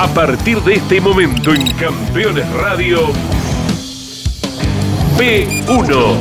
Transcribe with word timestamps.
A 0.00 0.06
partir 0.14 0.62
de 0.62 0.76
este 0.76 0.98
momento 0.98 1.52
en 1.52 1.70
Campeones 1.72 2.50
Radio, 2.52 3.12
P1. 5.18 6.16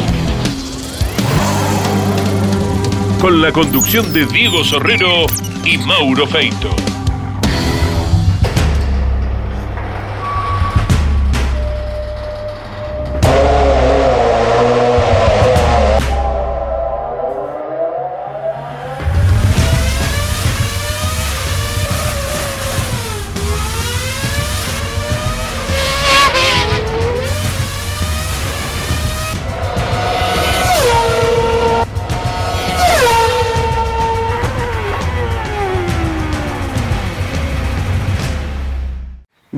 Con 3.22 3.42
la 3.42 3.54
conducción 3.54 4.12
de 4.12 4.26
Diego 4.26 4.66
Sorrero 4.66 5.28
y 5.64 5.78
Mauro 5.78 6.28
Feito. 6.28 6.76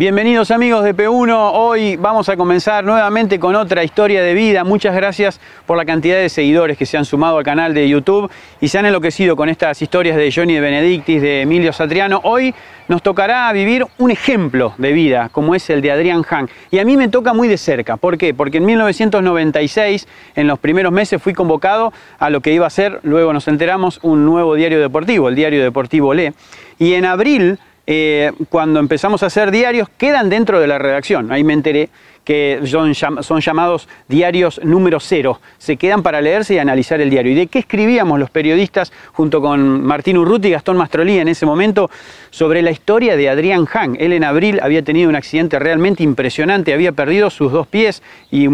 Bienvenidos 0.01 0.49
amigos 0.49 0.83
de 0.83 0.95
P1, 0.95 1.51
hoy 1.53 1.95
vamos 1.95 2.27
a 2.27 2.35
comenzar 2.35 2.83
nuevamente 2.83 3.39
con 3.39 3.53
otra 3.53 3.83
historia 3.83 4.23
de 4.23 4.33
vida. 4.33 4.63
Muchas 4.63 4.95
gracias 4.95 5.39
por 5.67 5.77
la 5.77 5.85
cantidad 5.85 6.17
de 6.17 6.27
seguidores 6.27 6.75
que 6.75 6.87
se 6.87 6.97
han 6.97 7.05
sumado 7.05 7.37
al 7.37 7.43
canal 7.43 7.75
de 7.75 7.87
YouTube 7.87 8.31
y 8.59 8.67
se 8.67 8.79
han 8.79 8.87
enloquecido 8.87 9.35
con 9.35 9.47
estas 9.47 9.79
historias 9.79 10.17
de 10.17 10.31
Johnny 10.31 10.55
de 10.55 10.59
Benedictis, 10.59 11.21
de 11.21 11.41
Emilio 11.41 11.71
Satriano. 11.71 12.19
Hoy 12.23 12.51
nos 12.87 13.03
tocará 13.03 13.53
vivir 13.53 13.85
un 13.99 14.09
ejemplo 14.09 14.73
de 14.79 14.91
vida 14.91 15.29
como 15.31 15.53
es 15.53 15.69
el 15.69 15.83
de 15.83 15.91
Adrián 15.91 16.25
Han. 16.27 16.49
Y 16.71 16.79
a 16.79 16.83
mí 16.83 16.97
me 16.97 17.07
toca 17.07 17.33
muy 17.33 17.47
de 17.47 17.59
cerca. 17.59 17.95
¿Por 17.95 18.17
qué? 18.17 18.33
Porque 18.33 18.57
en 18.57 18.65
1996, 18.65 20.07
en 20.35 20.47
los 20.47 20.57
primeros 20.57 20.91
meses, 20.91 21.21
fui 21.21 21.33
convocado 21.33 21.93
a 22.17 22.31
lo 22.31 22.41
que 22.41 22.51
iba 22.51 22.65
a 22.65 22.71
ser, 22.71 23.01
luego 23.03 23.33
nos 23.33 23.47
enteramos, 23.47 23.99
un 24.01 24.25
nuevo 24.25 24.55
diario 24.55 24.79
deportivo, 24.79 25.29
el 25.29 25.35
diario 25.35 25.61
deportivo 25.61 26.15
Le. 26.15 26.33
Y 26.79 26.95
en 26.95 27.05
abril 27.05 27.59
eh, 27.93 28.31
cuando 28.47 28.79
empezamos 28.79 29.21
a 29.21 29.25
hacer 29.25 29.51
diarios, 29.51 29.89
quedan 29.97 30.29
dentro 30.29 30.61
de 30.61 30.67
la 30.67 30.79
redacción. 30.79 31.29
Ahí 31.29 31.43
me 31.43 31.51
enteré 31.51 31.89
que 32.23 32.61
son, 32.65 33.41
llamados 33.41 33.89
diarios 34.07 34.61
número 34.63 35.01
cero. 35.01 35.41
Se 35.57 35.75
quedan 35.75 36.01
para 36.01 36.21
leerse 36.21 36.53
y 36.53 36.59
analizar 36.59 37.01
el 37.01 37.09
diario. 37.09 37.33
¿Y 37.33 37.35
de 37.35 37.47
qué 37.47 37.59
escribíamos 37.59 38.17
los 38.17 38.29
periodistas 38.29 38.93
junto 39.11 39.41
con 39.41 39.83
Martín 39.83 40.17
Urruti 40.17 40.47
y 40.47 40.51
Gastón 40.51 40.77
Mastrolí 40.77 41.17
en 41.17 41.27
ese 41.27 41.45
momento? 41.45 41.89
Sobre 42.29 42.61
la 42.61 42.71
historia 42.71 43.17
de 43.17 43.27
Adrián 43.27 43.67
Han. 43.73 43.97
Él 43.99 44.13
en 44.13 44.23
abril 44.23 44.61
había 44.63 44.83
tenido 44.83 45.09
un 45.09 45.17
accidente 45.17 45.59
realmente 45.59 46.01
impresionante, 46.01 46.73
había 46.73 46.93
perdido 46.93 47.29
sus 47.29 47.51
dos 47.51 47.67
pies 47.67 48.01
y 48.29 48.47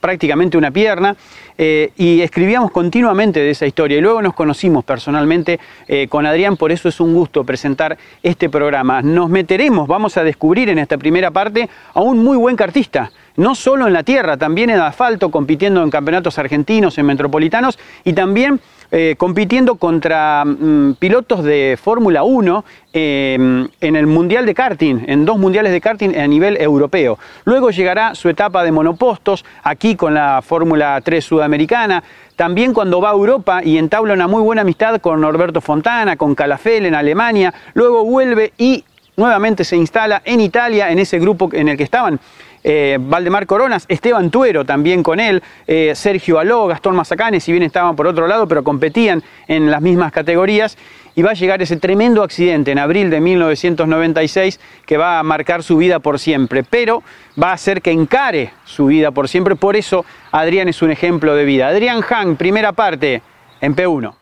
prácticamente 0.00 0.56
una 0.56 0.70
pierna. 0.70 1.14
Eh, 1.60 1.90
y 1.96 2.20
escribíamos 2.20 2.70
continuamente 2.70 3.40
de 3.40 3.50
esa 3.50 3.66
historia. 3.66 3.98
Y 3.98 4.00
luego 4.00 4.22
nos 4.22 4.34
conocimos 4.34 4.84
personalmente 4.84 5.58
eh, 5.88 6.06
con 6.08 6.24
Adrián, 6.24 6.56
por 6.56 6.70
eso 6.70 6.88
es 6.88 7.00
un 7.00 7.12
gusto 7.12 7.42
presentar 7.42 7.98
este 8.22 8.48
programa. 8.48 9.02
Nos 9.02 9.28
meteremos, 9.28 9.88
vamos 9.88 10.16
a 10.16 10.22
descubrir 10.22 10.68
en 10.68 10.78
esta 10.78 10.96
primera 10.96 11.32
parte 11.32 11.68
a 11.94 12.00
un 12.00 12.22
muy 12.22 12.36
buen 12.36 12.54
cartista, 12.54 13.10
no 13.34 13.56
solo 13.56 13.88
en 13.88 13.92
la 13.92 14.04
tierra, 14.04 14.36
también 14.36 14.70
en 14.70 14.78
asfalto, 14.78 15.32
compitiendo 15.32 15.82
en 15.82 15.90
campeonatos 15.90 16.38
argentinos, 16.38 16.96
en 16.96 17.06
metropolitanos 17.06 17.76
y 18.04 18.12
también 18.12 18.60
eh, 18.90 19.16
compitiendo 19.18 19.74
contra 19.74 20.44
mm, 20.44 20.94
pilotos 20.94 21.44
de 21.44 21.78
Fórmula 21.82 22.22
1 22.22 22.64
em, 22.94 23.68
en 23.80 23.96
el 23.96 24.06
Mundial 24.06 24.46
de 24.46 24.54
Karting, 24.54 25.04
en 25.06 25.26
dos 25.26 25.38
mundiales 25.38 25.72
de 25.72 25.80
karting 25.80 26.16
a 26.16 26.26
nivel 26.26 26.56
europeo. 26.58 27.18
Luego 27.44 27.70
llegará 27.70 28.14
su 28.14 28.30
etapa 28.30 28.64
de 28.64 28.72
monopostos, 28.72 29.44
aquí 29.62 29.94
con 29.94 30.14
la 30.14 30.40
Fórmula 30.40 31.00
3 31.04 31.22
sudamericana, 31.22 32.02
también 32.34 32.72
cuando 32.72 33.00
va 33.00 33.10
a 33.10 33.12
Europa 33.12 33.60
y 33.62 33.76
entabla 33.76 34.14
una 34.14 34.26
muy 34.26 34.42
buena 34.42 34.62
amistad 34.62 35.00
con 35.00 35.20
Norberto 35.20 35.60
Fontana, 35.60 36.16
con 36.16 36.34
Calafel 36.34 36.86
en 36.86 36.94
Alemania, 36.94 37.52
luego 37.74 38.04
vuelve 38.04 38.52
y 38.56 38.84
nuevamente 39.18 39.64
se 39.64 39.76
instala 39.76 40.22
en 40.24 40.40
Italia, 40.40 40.90
en 40.90 40.98
ese 40.98 41.18
grupo 41.18 41.50
en 41.52 41.68
el 41.68 41.76
que 41.76 41.82
estaban 41.82 42.18
eh, 42.64 42.98
Valdemar 43.00 43.46
Coronas, 43.46 43.84
Esteban 43.88 44.30
Tuero 44.30 44.64
también 44.64 45.02
con 45.02 45.20
él, 45.20 45.42
eh, 45.66 45.92
Sergio 45.94 46.38
Aló, 46.38 46.66
Gastón 46.66 46.96
Mazacane, 46.96 47.40
si 47.40 47.52
bien 47.52 47.62
estaban 47.64 47.96
por 47.96 48.06
otro 48.06 48.26
lado, 48.26 48.46
pero 48.46 48.64
competían 48.64 49.22
en 49.46 49.70
las 49.70 49.80
mismas 49.80 50.12
categorías. 50.12 50.76
Y 51.14 51.22
va 51.22 51.30
a 51.30 51.34
llegar 51.34 51.60
ese 51.60 51.76
tremendo 51.76 52.22
accidente 52.22 52.70
en 52.70 52.78
abril 52.78 53.10
de 53.10 53.20
1996 53.20 54.60
que 54.86 54.96
va 54.96 55.18
a 55.18 55.22
marcar 55.24 55.64
su 55.64 55.76
vida 55.76 55.98
por 55.98 56.20
siempre, 56.20 56.62
pero 56.62 57.02
va 57.40 57.50
a 57.50 57.54
hacer 57.54 57.82
que 57.82 57.90
encare 57.90 58.52
su 58.64 58.86
vida 58.86 59.10
por 59.10 59.28
siempre. 59.28 59.56
Por 59.56 59.74
eso 59.74 60.04
Adrián 60.30 60.68
es 60.68 60.80
un 60.80 60.92
ejemplo 60.92 61.34
de 61.34 61.44
vida. 61.44 61.66
Adrián 61.66 62.04
Han, 62.08 62.36
primera 62.36 62.72
parte, 62.72 63.20
en 63.60 63.74
P1. 63.74 64.14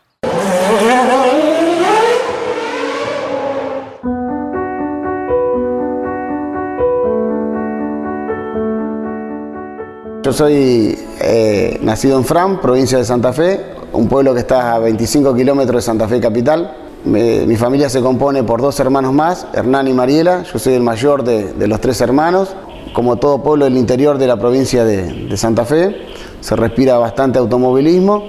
Yo 10.27 10.33
soy 10.33 10.99
eh, 11.21 11.79
nacido 11.81 12.17
en 12.17 12.25
Fran, 12.25 12.59
provincia 12.59 12.97
de 12.97 13.05
Santa 13.05 13.31
Fe, 13.31 13.61
un 13.93 14.09
pueblo 14.09 14.33
que 14.33 14.41
está 14.41 14.75
a 14.75 14.79
25 14.79 15.33
kilómetros 15.33 15.77
de 15.77 15.81
Santa 15.81 16.05
Fe 16.05 16.19
capital. 16.19 16.75
mi 17.05 17.55
familia 17.55 17.87
se 17.87 18.01
compone 18.01 18.43
por 18.43 18.61
dos 18.61 18.77
hermanos 18.81 19.13
más, 19.13 19.47
Hernán 19.53 19.87
y 19.87 19.93
Mariela. 19.93 20.43
Yo 20.43 20.59
soy 20.59 20.73
el 20.73 20.81
mayor 20.81 21.23
de, 21.23 21.65
los 21.65 21.79
tres 21.79 22.01
hermanos. 22.01 22.53
Como 22.91 23.15
todo 23.15 23.41
pueblo 23.41 23.63
del 23.63 23.77
interior 23.77 24.17
de 24.17 24.27
la 24.27 24.35
provincia 24.35 24.83
de, 24.83 25.37
Santa 25.37 25.63
Fe, 25.63 25.95
se 26.41 26.57
respira 26.57 26.97
bastante 26.97 27.39
automovilismo. 27.39 28.25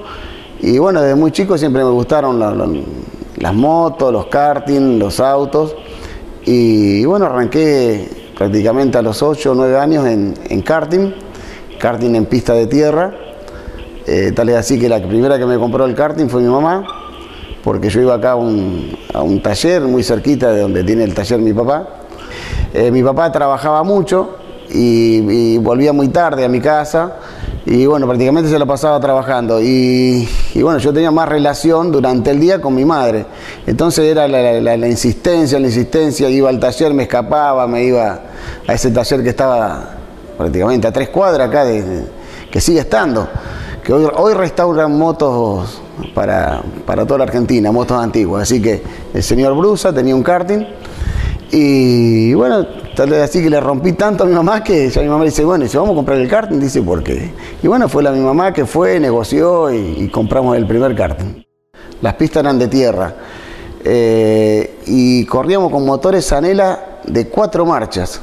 Y 0.61 0.79
bueno, 0.79 1.03
desde 1.03 1.17
muy 1.17 1.33
chico 1.33 1.59
siempre 1.59 1.83
me 1.83 1.91
gustaron 1.91 2.39
las 3.39 3.55
motos, 3.55 4.13
los 4.13 4.27
karting, 4.27 5.01
los 5.01 5.19
autos. 5.19 5.75
Y, 6.45 7.05
bueno, 7.07 7.27
arranqué 7.27 8.09
prácticamente 8.39 8.99
a 8.99 9.03
los 9.03 9.21
8 9.21 9.51
o 9.51 9.55
9 9.57 9.79
años 9.79 10.07
en, 10.07 10.35
en 10.49 10.63
karting 10.63 11.27
karting 11.79 12.15
en 12.15 12.27
pista 12.27 12.53
de 12.53 12.67
tierra. 12.67 13.15
Eh, 14.07 14.33
tal 14.35 14.49
es 14.49 14.57
así 14.57 14.79
que 14.79 14.89
la 14.89 15.03
primera 15.03 15.39
que 15.39 15.47
me 15.47 15.59
compró 15.59 15.85
el 15.85 15.95
karting 15.95 16.29
fue 16.29 16.41
mi 16.43 16.49
mamá, 16.49 16.85
porque 17.63 17.91
yo 17.91 18.01
iba 18.01 18.15
acá 18.15 18.33
a 18.33 18.37
un, 18.37 19.41
taller 19.43 19.83
muy 19.83 20.03
cerquita 20.03 20.51
de 20.51 20.61
donde 20.61 20.83
tiene 20.85 21.05
el 21.05 21.15
taller 21.15 21.39
mi 21.41 21.53
papá. 21.53 21.89
Eh, 22.73 22.91
mi 22.91 23.03
papá 23.03 23.31
trabajaba 23.31 23.83
mucho 23.83 24.37
y, 24.71 25.59
volvía 25.59 25.93
muy 25.93 26.09
tarde 26.09 26.45
a 26.45 26.49
mi 26.49 26.61
casa 26.61 27.17
y 27.67 27.85
bueno, 27.85 28.07
prácticamente 28.07 28.49
se 28.49 28.59
lo 28.59 28.67
pasaba 28.67 28.99
trabajando 28.99 29.61
y, 29.61 30.27
bueno, 30.55 30.79
yo 30.79 30.93
tenía 30.93 31.11
más 31.11 31.29
relación 31.29 31.93
durante 31.93 32.31
el 32.31 32.41
día 32.41 32.63
con 32.63 32.75
mi 32.75 32.87
madre. 32.87 33.27
Entonces 33.67 34.07
era 34.07 34.27
la, 34.27 34.61
la 34.77 34.89
insistencia, 34.89 35.59
la 35.59 35.67
insistencia, 35.67 36.31
iba 36.31 36.49
al 36.49 36.59
taller, 36.59 36.95
me 36.95 37.03
escapaba, 37.03 37.67
me 37.67 37.85
iba 37.85 38.21
a 38.67 38.73
ese 38.73 38.91
taller 38.91 39.23
que 39.23 39.29
estaba 39.31 39.98
prácticamente 40.39 40.87
a 40.87 40.93
tres 40.93 41.09
cuadras 41.09 41.49
acá, 41.49 41.65
que 42.51 42.61
sigue 42.61 42.81
estando, 42.81 43.29
que 43.83 43.93
hoy, 43.93 44.35
restauran 44.35 44.97
motos 44.97 45.83
para, 46.15 46.63
toda 46.87 47.19
la 47.19 47.25
Argentina, 47.25 47.73
motos 47.73 48.01
antiguas. 48.01 48.45
Así 48.45 48.63
que 48.63 48.83
el 49.13 49.23
señor 49.23 49.57
Brusa 49.57 49.93
tenía 49.93 50.15
un 50.15 50.23
karting 50.23 50.65
y 51.51 52.35
bueno, 52.35 52.67
tal 52.95 53.11
vez 53.11 53.23
así 53.23 53.43
que 53.43 53.51
le 53.51 53.59
rompí 53.59 53.93
tanto 53.93 54.25
a 54.25 54.27
mi 54.27 54.35
mamá 54.35 54.63
que 54.63 54.89
ya 54.91 55.03
mi 55.03 55.09
mamá 55.09 55.25
dice, 55.25 55.45
bueno, 55.45 55.67
si 55.67 55.77
vamos 55.77 55.93
a 55.93 55.97
comprar 55.97 56.19
el 56.19 56.29
karting, 56.29 56.61
dice, 56.61 56.83
¿por 56.83 57.03
qué? 57.03 57.33
Y 57.63 57.67
bueno, 57.67 57.89
fue 57.89 58.03
la 58.03 58.13
mi 58.13 58.21
mamá 58.21 58.53
que 58.53 58.65
fue, 58.65 59.01
negoció 59.01 59.73
y, 59.73 60.09
compramos 60.09 60.57
el 60.57 60.67
primer 60.67 60.95
karting. 60.95 61.43
Las 62.01 62.15
pistas 62.15 62.45
eran 62.45 62.59
de 62.59 62.69
tierra 62.69 63.13
eh, 63.85 64.79
y 64.87 65.25
corríamos 65.25 65.73
con 65.73 65.85
motores 65.85 66.31
Anela 66.33 67.01
de 67.05 67.27
cuatro 67.29 67.67
marchas. 67.67 68.21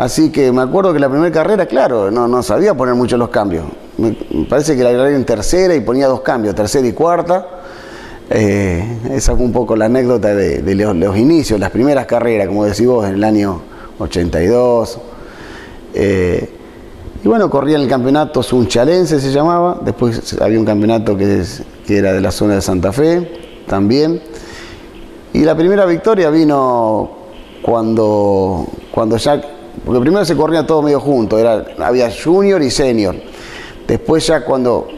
Así 0.00 0.30
que 0.32 0.50
me 0.50 0.62
acuerdo 0.62 0.94
que 0.94 0.98
la 0.98 1.10
primera 1.10 1.30
carrera, 1.30 1.66
claro, 1.66 2.10
no, 2.10 2.42
sabía 2.42 2.72
poner 2.72 2.94
mucho 2.94 3.18
los 3.18 3.28
cambios. 3.28 3.66
Me, 3.98 4.16
parece 4.48 4.74
que 4.74 4.82
la 4.82 4.88
agarré 4.88 5.14
en 5.14 5.26
tercera 5.26 5.74
y 5.74 5.80
ponía 5.80 6.06
dos 6.06 6.22
cambios, 6.22 6.54
tercera 6.54 6.88
y 6.88 6.92
cuarta. 6.92 7.46
Eh, 8.30 8.98
esa 9.10 9.36
fue 9.36 9.44
un 9.44 9.52
poco 9.52 9.76
la 9.76 9.84
anécdota 9.84 10.34
de, 10.34 10.74
los, 10.74 11.16
inicios, 11.18 11.60
las 11.60 11.68
primeras 11.68 12.06
carreras, 12.06 12.48
como 12.48 12.64
decís 12.64 12.86
vos, 12.86 13.06
en 13.06 13.16
el 13.16 13.24
año 13.24 13.60
82. 13.98 14.98
Eh, 15.92 16.48
y 17.22 17.28
bueno, 17.28 17.50
corría 17.50 17.76
en 17.76 17.82
el 17.82 17.88
campeonato 17.88 18.42
Sunchalense 18.42 19.20
se 19.20 19.30
llamaba, 19.30 19.80
después 19.84 20.34
había 20.40 20.58
un 20.58 20.64
campeonato 20.64 21.14
que, 21.14 21.44
que 21.86 21.98
era 21.98 22.14
de 22.14 22.22
la 22.22 22.30
zona 22.30 22.54
de 22.54 22.62
Santa 22.62 22.90
Fe 22.90 23.62
también. 23.66 24.22
Y 25.34 25.40
la 25.40 25.54
primera 25.54 25.84
victoria 25.84 26.30
vino 26.30 27.10
cuando, 27.60 28.66
cuando 28.92 29.18
ya 29.18 29.59
porque 29.84 30.00
primero 30.00 30.24
se 30.24 30.36
corría 30.36 30.66
todo 30.66 30.82
medio 30.82 31.00
junto, 31.00 31.38
era, 31.38 31.64
había 31.78 32.10
junior 32.10 32.62
y 32.62 32.70
senior. 32.70 33.14
Después 33.86 34.26
ya 34.26 34.44
cuando, 34.44 34.88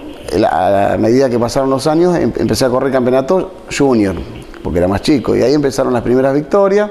a 0.50 0.96
medida 0.98 1.30
que 1.30 1.38
pasaron 1.38 1.70
los 1.70 1.86
años, 1.86 2.16
em, 2.16 2.32
empecé 2.36 2.64
a 2.64 2.69
correr 2.69 2.92
campeonato 2.92 3.52
junior, 3.76 4.16
porque 4.62 4.78
era 4.78 4.88
más 4.88 5.02
chico. 5.02 5.34
Y 5.36 5.42
ahí 5.42 5.54
empezaron 5.54 5.92
las 5.92 6.02
primeras 6.02 6.34
victorias. 6.34 6.90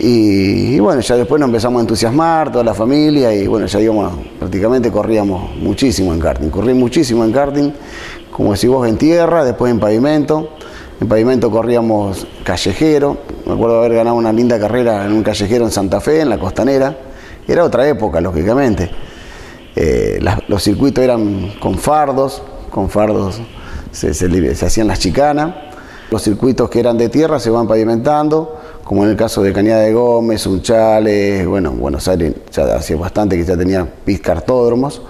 Y, 0.00 0.78
bueno, 0.78 1.00
ya 1.00 1.16
después 1.16 1.40
nos 1.40 1.48
empezamos 1.48 1.80
a 1.80 1.82
entusiasmar, 1.82 2.52
toda 2.52 2.62
la 2.62 2.74
familia, 2.74 3.34
y 3.34 3.48
bueno, 3.48 3.66
ya 3.66 3.80
íbamos, 3.80 4.12
prácticamente 4.38 4.92
corríamos 4.92 5.56
muchísimo 5.56 6.12
en 6.14 6.20
karting. 6.20 6.50
Corrí 6.50 6.72
muchísimo 6.74 7.24
en 7.24 7.32
karting, 7.32 7.72
como 8.30 8.52
decís 8.52 8.70
vos, 8.70 8.86
en 8.86 8.96
tierra, 8.96 9.44
después 9.44 9.72
en 9.72 9.80
pavimento. 9.80 10.50
En 11.00 11.08
pavimento 11.08 11.50
corríamos 11.50 12.26
callejero. 12.44 13.18
Me 13.46 13.52
acuerdo 13.54 13.78
haber 13.78 13.94
ganado 13.94 14.16
una 14.16 14.32
linda 14.32 14.58
carrera 14.58 15.04
en 15.04 15.12
un 15.12 15.22
callejero 15.22 15.64
en 15.64 15.70
Santa 15.70 16.00
Fe, 16.00 16.20
en 16.20 16.28
la 16.28 16.38
costanera. 16.38 16.96
Era 17.46 17.64
otra 17.64 17.88
época, 17.88 18.20
lógicamente. 18.20 18.90
Eh, 19.76 20.18
los 20.48 20.62
circuitos 20.62 21.04
eran 21.04 21.52
con 21.60 21.78
fardos, 21.78 22.42
con 22.70 22.90
fardos 22.90 23.40
se, 23.92 24.10
hacían 24.66 24.88
las 24.88 24.98
chicanas. 24.98 25.54
Los 26.10 26.22
circuitos 26.22 26.70
que 26.70 26.80
eran 26.80 26.96
de 26.96 27.08
tierra 27.08 27.38
se 27.38 27.50
van 27.50 27.68
pavimentando 27.68 28.58
como 28.88 29.04
en 29.04 29.10
el 29.10 29.16
caso 29.16 29.42
de 29.42 29.52
Cañada 29.52 29.82
de 29.82 29.92
Gómez, 29.92 30.46
Unchales, 30.46 31.46
bueno, 31.46 31.72
Buenos 31.72 32.08
Aires 32.08 32.32
ya 32.50 32.74
hacía 32.74 32.96
bastante 32.96 33.36
que 33.36 33.44
ya 33.44 33.54
tenía 33.54 33.86
piscartódromos. 34.02 35.02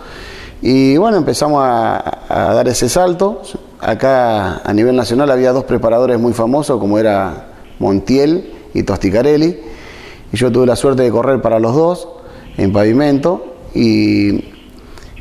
Y 0.61 0.97
bueno, 0.97 1.17
empezamos 1.17 1.63
a, 1.65 2.19
dar 2.29 2.67
ese 2.67 2.89
salto. 2.89 3.41
Acá 3.81 4.59
a 4.59 4.73
nivel 4.73 4.97
nacional 4.97 5.31
había 5.31 5.53
dos 5.53 5.65
preparadores 5.65 6.19
muy 6.19 6.33
famosos, 6.33 6.81
como 6.81 6.99
era 6.99 7.49
Montiel 7.79 8.53
y 8.75 8.83
Tosticarelli. 8.83 9.61
Y 10.33 10.37
yo 10.37 10.51
tuve 10.51 10.67
la 10.67 10.77
suerte 10.77 11.03
de 11.03 11.11
correr 11.11 11.41
para 11.41 11.59
los 11.61 11.75
dos 11.75 12.09
en 12.57 12.73
pavimento. 12.73 13.55
Y 13.75 14.45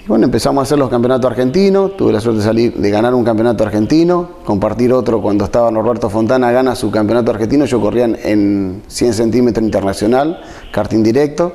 bueno, 0.07 0.25
empezamos 0.25 0.61
a 0.61 0.63
hacer 0.63 0.79
los 0.79 0.89
campeonatos 0.89 1.29
argentinos, 1.29 1.97
tuve 1.97 2.13
la 2.13 2.21
suerte 2.21 2.39
de 2.39 2.45
salir, 2.45 2.73
de 2.73 2.89
ganar 2.89 3.13
un 3.13 3.25
campeonato 3.25 3.63
argentino, 3.63 4.29
compartir 4.45 4.93
otro 4.93 5.21
cuando 5.21 5.43
estaba 5.43 5.69
Norberto 5.69 6.09
Fontana, 6.09 6.49
gana 6.51 6.75
su 6.75 6.89
campeonato 6.89 7.31
argentino, 7.31 7.65
yo 7.65 7.81
corría 7.81 8.05
en 8.05 8.83
100 8.87 9.13
centímetros 9.13 9.65
internacional, 9.65 10.39
karting 10.71 11.03
directo, 11.03 11.53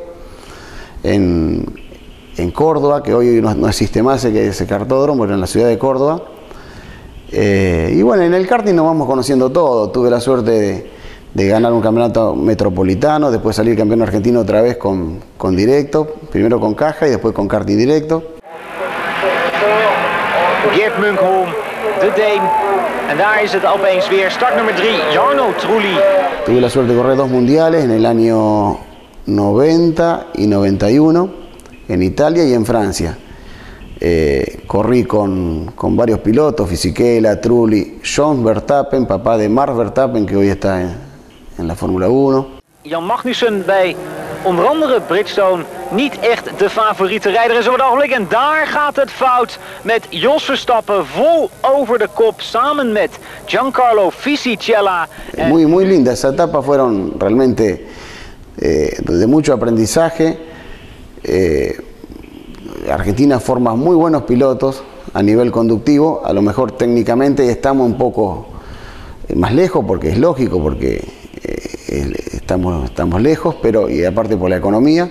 en, 1.02 1.80
Córdoba, 2.52 3.02
que 3.02 3.14
hoy 3.14 3.40
no, 3.40 3.68
existe 3.68 4.02
más 4.02 4.24
ese 4.24 4.66
cartódromo, 4.66 5.22
pero 5.22 5.34
en 5.34 5.40
la 5.40 5.46
ciudad 5.46 5.68
de 5.68 5.78
Córdoba. 5.78 6.22
Eh, 7.32 7.94
y 7.94 8.02
bueno, 8.02 8.22
en 8.22 8.34
el 8.34 8.46
karting 8.46 8.74
nos 8.74 8.86
vamos 8.86 9.06
conociendo 9.06 9.50
todo, 9.50 9.90
tuve 9.90 10.10
la 10.10 10.20
suerte 10.20 10.50
de 10.50 10.90
de 11.34 11.46
ganar 11.46 11.72
un 11.72 11.80
campeonato 11.80 12.34
metropolitano, 12.34 13.30
después 13.30 13.56
salir 13.56 13.76
campeón 13.76 14.02
argentino 14.02 14.40
otra 14.40 14.60
vez 14.60 14.76
con, 14.76 15.20
con 15.38 15.56
directo, 15.56 16.06
primero 16.30 16.60
con 16.60 16.74
caja 16.74 17.06
y 17.06 17.10
después 17.10 17.34
con 17.34 17.48
karting 17.48 17.76
directo. 17.76 18.22
Geert 20.74 20.98
Munkholm, 20.98 21.48
de 22.00 22.10
Deen. 22.16 22.42
En 23.10 23.18
daar 23.18 23.42
is 23.42 23.52
het 23.52 23.64
opeens 23.64 24.08
weer 24.08 24.30
start 24.30 24.56
nummer 24.56 24.74
3, 24.74 24.90
Jarno 25.12 25.52
Trulli. 25.58 25.96
Tuve 26.46 26.60
la 26.60 26.70
suerte 26.70 26.92
de 26.92 26.98
correr 26.98 27.16
dos 27.16 27.28
mundiales 27.28 27.84
en 27.84 27.90
el 27.90 28.06
año 28.06 28.78
90 29.26 30.28
y 30.34 30.46
91, 30.46 31.30
en 31.88 32.02
Italia 32.02 32.44
y 32.44 32.54
en 32.54 32.64
Francia. 32.64 33.18
Eh, 34.04 34.64
corrí 34.66 35.04
con, 35.04 35.70
con, 35.76 35.96
varios 35.96 36.18
pilotos, 36.18 36.68
Fisichella, 36.68 37.40
Trulli, 37.40 38.00
John 38.02 38.42
Verstappen, 38.42 39.06
papá 39.06 39.36
de 39.36 39.48
Mark 39.48 39.76
Verstappen, 39.76 40.26
que 40.26 40.34
hoy 40.34 40.48
está 40.48 40.80
en, 40.80 40.96
en 41.56 41.68
la 41.68 41.76
Fórmula 41.76 42.08
1. 42.08 42.46
Jan 42.82 43.04
Magnussen 43.04 43.62
bij 43.64 43.96
onder 44.42 44.66
andere 44.66 45.00
Bridgestone 45.00 45.64
niet 45.90 46.18
echt 46.18 46.58
de 46.58 46.70
favoriete 46.70 47.30
rijder 47.30 47.58
is 47.58 47.66
op 47.66 47.72
het 47.72 47.82
ogenblik. 47.82 48.10
En 48.10 48.26
daar 48.28 48.66
gaat 48.66 48.96
het 48.96 49.10
fout 49.10 49.58
met 49.82 50.06
Jos 50.08 50.44
Verstappen 50.44 51.06
vol 51.06 51.50
over 51.60 51.98
de 51.98 52.08
kop 52.14 52.40
samen 52.40 52.92
met 52.92 53.18
Giancarlo 53.44 54.10
Fisichella. 54.10 55.08
Muy, 55.48 55.66
muy 55.66 55.84
linda. 55.84 56.10
Esa 56.10 56.28
etapa 56.28 56.62
fueron 56.62 57.12
realmente 57.18 57.80
eh, 58.58 58.98
de 59.04 59.26
mucho 59.26 59.52
aprendizaje. 59.52 60.36
Eh, 61.20 61.78
Argentina 62.90 63.38
forma 63.40 63.74
muy 63.74 63.94
buenos 63.94 64.22
pilotos 64.22 64.82
a 65.14 65.22
nivel 65.22 65.50
conductivo. 65.52 66.22
A 66.24 66.32
lo 66.32 66.42
mejor 66.42 66.72
técnicamente 66.72 67.48
estamos 67.50 67.86
un 67.86 67.96
poco 67.96 68.46
más 69.34 69.54
lejos 69.54 69.84
porque 69.86 70.10
es 70.10 70.18
lógico, 70.18 70.60
porque 70.60 71.04
eh, 71.44 72.12
estamos, 72.32 72.84
estamos 72.84 73.20
lejos, 73.20 73.56
pero 73.62 73.88
y 73.88 74.04
aparte 74.04 74.36
por 74.36 74.50
la 74.50 74.56
economía. 74.56 75.10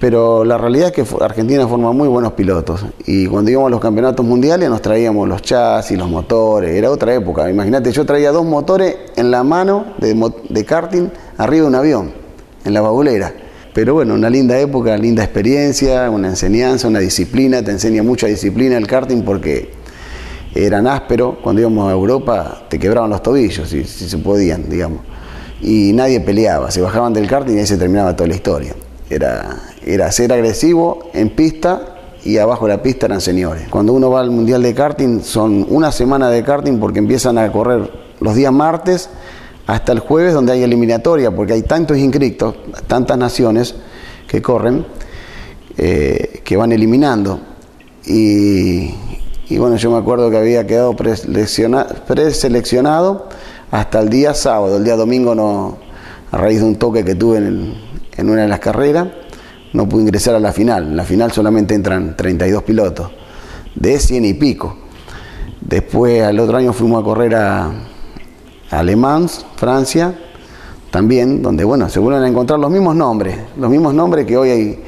Pero 0.00 0.44
la 0.44 0.58
realidad 0.58 0.88
es 0.88 0.92
que 0.92 1.24
Argentina 1.24 1.66
forma 1.66 1.92
muy 1.92 2.08
buenos 2.08 2.32
pilotos. 2.32 2.84
Y 3.06 3.26
cuando 3.26 3.50
íbamos 3.50 3.68
a 3.68 3.70
los 3.70 3.80
campeonatos 3.80 4.26
mundiales 4.26 4.68
nos 4.68 4.82
traíamos 4.82 5.26
los 5.28 5.40
chasis, 5.40 5.96
los 5.96 6.10
motores, 6.10 6.74
era 6.74 6.90
otra 6.90 7.14
época. 7.14 7.48
Imagínate, 7.48 7.90
yo 7.90 8.04
traía 8.04 8.30
dos 8.30 8.44
motores 8.44 8.96
en 9.16 9.30
la 9.30 9.42
mano 9.44 9.86
de, 9.98 10.64
karting 10.66 11.08
arriba 11.38 11.62
de 11.62 11.68
un 11.68 11.74
avión, 11.74 12.12
en 12.64 12.74
la 12.74 12.82
babulera. 12.82 13.32
Pero 13.74 13.94
bueno, 13.94 14.14
una 14.14 14.30
linda 14.30 14.58
época, 14.58 14.96
linda 14.96 15.22
experiencia, 15.22 16.08
una 16.08 16.28
enseñanza, 16.28 16.88
una 16.88 17.00
disciplina, 17.00 17.62
te 17.62 17.72
enseña 17.72 18.02
mucha 18.02 18.26
disciplina 18.26 18.78
el 18.78 18.86
karting 18.86 19.22
porque 19.22 19.72
eran 20.54 20.86
ásperos. 20.86 21.36
Cuando 21.42 21.60
íbamos 21.60 21.90
a 21.90 21.92
Europa 21.92 22.66
te 22.70 22.78
quebraban 22.78 23.10
los 23.10 23.22
tobillos, 23.22 23.68
si, 23.68 23.84
si 23.84 24.08
se 24.08 24.18
podían, 24.18 24.70
digamos 24.70 25.00
y 25.64 25.92
nadie 25.94 26.20
peleaba, 26.20 26.70
se 26.70 26.82
bajaban 26.82 27.14
del 27.14 27.26
karting 27.26 27.56
y 27.56 27.60
ahí 27.60 27.66
se 27.66 27.78
terminaba 27.78 28.14
toda 28.14 28.28
la 28.28 28.34
historia. 28.34 28.74
Era, 29.08 29.56
era 29.84 30.12
ser 30.12 30.32
agresivo 30.32 31.10
en 31.14 31.30
pista 31.30 31.96
y 32.22 32.36
abajo 32.36 32.66
de 32.66 32.76
la 32.76 32.82
pista 32.82 33.06
eran 33.06 33.20
señores. 33.22 33.68
Cuando 33.70 33.94
uno 33.94 34.10
va 34.10 34.20
al 34.20 34.30
Mundial 34.30 34.62
de 34.62 34.74
Karting 34.74 35.22
son 35.22 35.66
una 35.68 35.90
semana 35.90 36.28
de 36.30 36.42
karting 36.42 36.78
porque 36.78 36.98
empiezan 36.98 37.38
a 37.38 37.50
correr 37.50 37.90
los 38.20 38.34
días 38.34 38.52
martes 38.52 39.08
hasta 39.66 39.92
el 39.92 40.00
jueves 40.00 40.34
donde 40.34 40.52
hay 40.52 40.62
eliminatoria, 40.62 41.34
porque 41.34 41.54
hay 41.54 41.62
tantos 41.62 41.96
inscritos, 41.96 42.54
tantas 42.86 43.16
naciones 43.16 43.74
que 44.26 44.42
corren, 44.42 44.84
eh, 45.76 46.40
que 46.44 46.56
van 46.56 46.72
eliminando. 46.72 47.40
Y, 48.06 48.94
bueno, 49.56 49.76
yo 49.76 49.90
me 49.90 49.98
acuerdo 49.98 50.30
que 50.30 50.36
había 50.36 50.66
quedado 50.66 50.94
preseleccionado 50.94 53.28
hasta 53.70 54.00
el 54.00 54.10
día 54.10 54.34
sábado. 54.34 54.76
El 54.76 54.84
día 54.84 54.96
domingo 54.96 55.34
no, 55.34 55.78
a 56.30 56.36
raíz 56.36 56.60
de 56.60 56.66
un 56.66 56.76
toque 56.76 57.02
que 57.04 57.14
tuve 57.14 57.38
en, 57.38 58.28
una 58.28 58.42
de 58.42 58.48
las 58.48 58.60
carreras, 58.60 59.08
no 59.72 59.88
pude 59.88 60.02
ingresar 60.02 60.34
a 60.34 60.40
la 60.40 60.52
final. 60.52 60.88
En 60.88 60.96
la 60.96 61.04
final 61.04 61.32
solamente 61.32 61.74
entran 61.74 62.14
32 62.16 62.62
pilotos, 62.62 63.10
de 63.74 63.98
100 63.98 64.24
y 64.26 64.34
pico. 64.34 64.76
Después 65.60 66.22
al 66.22 66.38
otro 66.38 66.58
año 66.58 66.74
fuimos 66.74 67.00
a 67.00 67.04
correr 67.04 67.34
a, 67.34 67.72
a 68.70 68.82
Francia, 69.56 70.18
también, 70.90 71.42
donde 71.42 71.64
bueno, 71.64 71.88
se 71.88 71.98
vuelven 71.98 72.22
a 72.22 72.28
encontrar 72.28 72.58
los 72.58 72.70
mismos 72.70 72.94
nombres, 72.94 73.36
los 73.56 73.70
mismos 73.70 73.94
nombres 73.94 74.26
que 74.26 74.36
hoy 74.36 74.50
hay, 74.50 74.84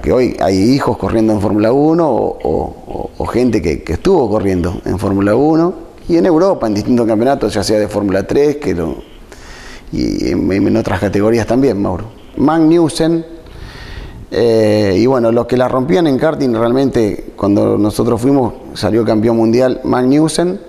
que 0.00 0.12
hoy 0.12 0.36
hay 0.40 0.56
hijos 0.56 0.96
corriendo 0.96 1.32
en 1.32 1.40
Fórmula 1.40 1.72
1 1.72 2.06
o, 2.08 3.26
gente 3.32 3.60
que, 3.60 3.82
que 3.82 3.94
estuvo 3.94 4.30
corriendo 4.30 4.80
en 4.84 4.98
Fórmula 4.98 5.34
1 5.34 5.74
y 6.08 6.16
en 6.16 6.26
Europa, 6.26 6.66
en 6.66 6.74
distintos 6.74 7.06
campeonatos, 7.06 7.52
ya 7.52 7.64
sea 7.64 7.78
de 7.78 7.88
Fórmula 7.88 8.26
3 8.26 8.56
que 8.56 8.76
y 9.92 10.30
en, 10.30 10.76
otras 10.76 11.00
categorías 11.00 11.46
también, 11.46 11.80
Mauro. 11.80 12.04
Magnussen, 12.36 13.24
eh, 14.30 14.96
y 14.98 15.06
bueno, 15.06 15.30
los 15.32 15.46
que 15.46 15.56
la 15.56 15.68
rompían 15.68 16.06
en 16.06 16.18
karting 16.18 16.52
realmente, 16.54 17.32
cuando 17.36 17.78
nosotros 17.78 18.20
fuimos, 18.20 18.52
salió 18.74 19.04
campeón 19.04 19.36
mundial 19.36 19.80
Magnussen 19.84 20.60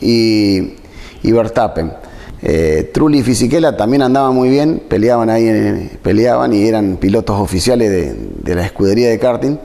y, 0.00 0.74
y 1.24 1.32
Verstappen. 1.32 1.92
Eh, 2.40 2.90
Trulli 2.94 3.18
y 3.18 3.22
Fisichella 3.24 3.76
también 3.76 4.02
andaban 4.02 4.34
muy 4.34 4.48
bien, 4.48 4.80
peleaban 4.88 5.30
ahí, 5.30 5.90
peleaban 6.02 6.52
y 6.52 6.68
eran 6.68 6.98
pilotos 6.98 7.40
oficiales 7.40 7.90
de, 7.90 8.54
la 8.54 8.64
escudería 8.64 9.08
de 9.08 9.18
karting. 9.18 9.56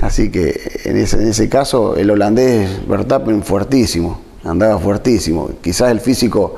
Así 0.00 0.30
que 0.30 0.60
en 0.84 0.96
ese, 0.96 1.16
en 1.20 1.28
ese 1.28 1.48
caso 1.48 1.96
el 1.96 2.10
holandés 2.10 2.86
Verstappen 2.86 3.42
fuertísimo 3.42 4.32
andaba 4.44 4.78
fuertísimo. 4.78 5.50
Quizás 5.60 5.90
el 5.90 6.00
físico 6.00 6.56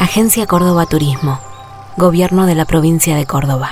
Agencia 0.00 0.48
Córdoba 0.48 0.86
Turismo. 0.86 1.38
Gobierno 1.96 2.46
de 2.46 2.56
la 2.56 2.64
provincia 2.64 3.14
de 3.14 3.26
Córdoba. 3.26 3.70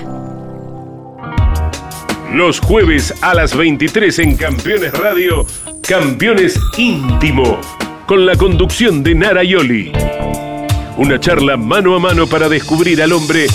Los 2.32 2.60
jueves 2.60 3.12
a 3.22 3.34
las 3.34 3.56
23 3.56 4.20
en 4.20 4.36
Campeones 4.36 4.96
Radio, 4.96 5.44
Campeones 5.82 6.56
Íntimo, 6.78 7.58
con 8.12 8.26
la 8.26 8.36
conducción 8.36 9.02
de 9.02 9.14
Nara 9.14 9.42
Yoli. 9.42 9.90
Una 10.98 11.18
charla 11.18 11.56
mano 11.56 11.96
a 11.96 11.98
mano 11.98 12.26
para 12.26 12.46
descubrir 12.46 13.02
al 13.02 13.10
hombre 13.10 13.46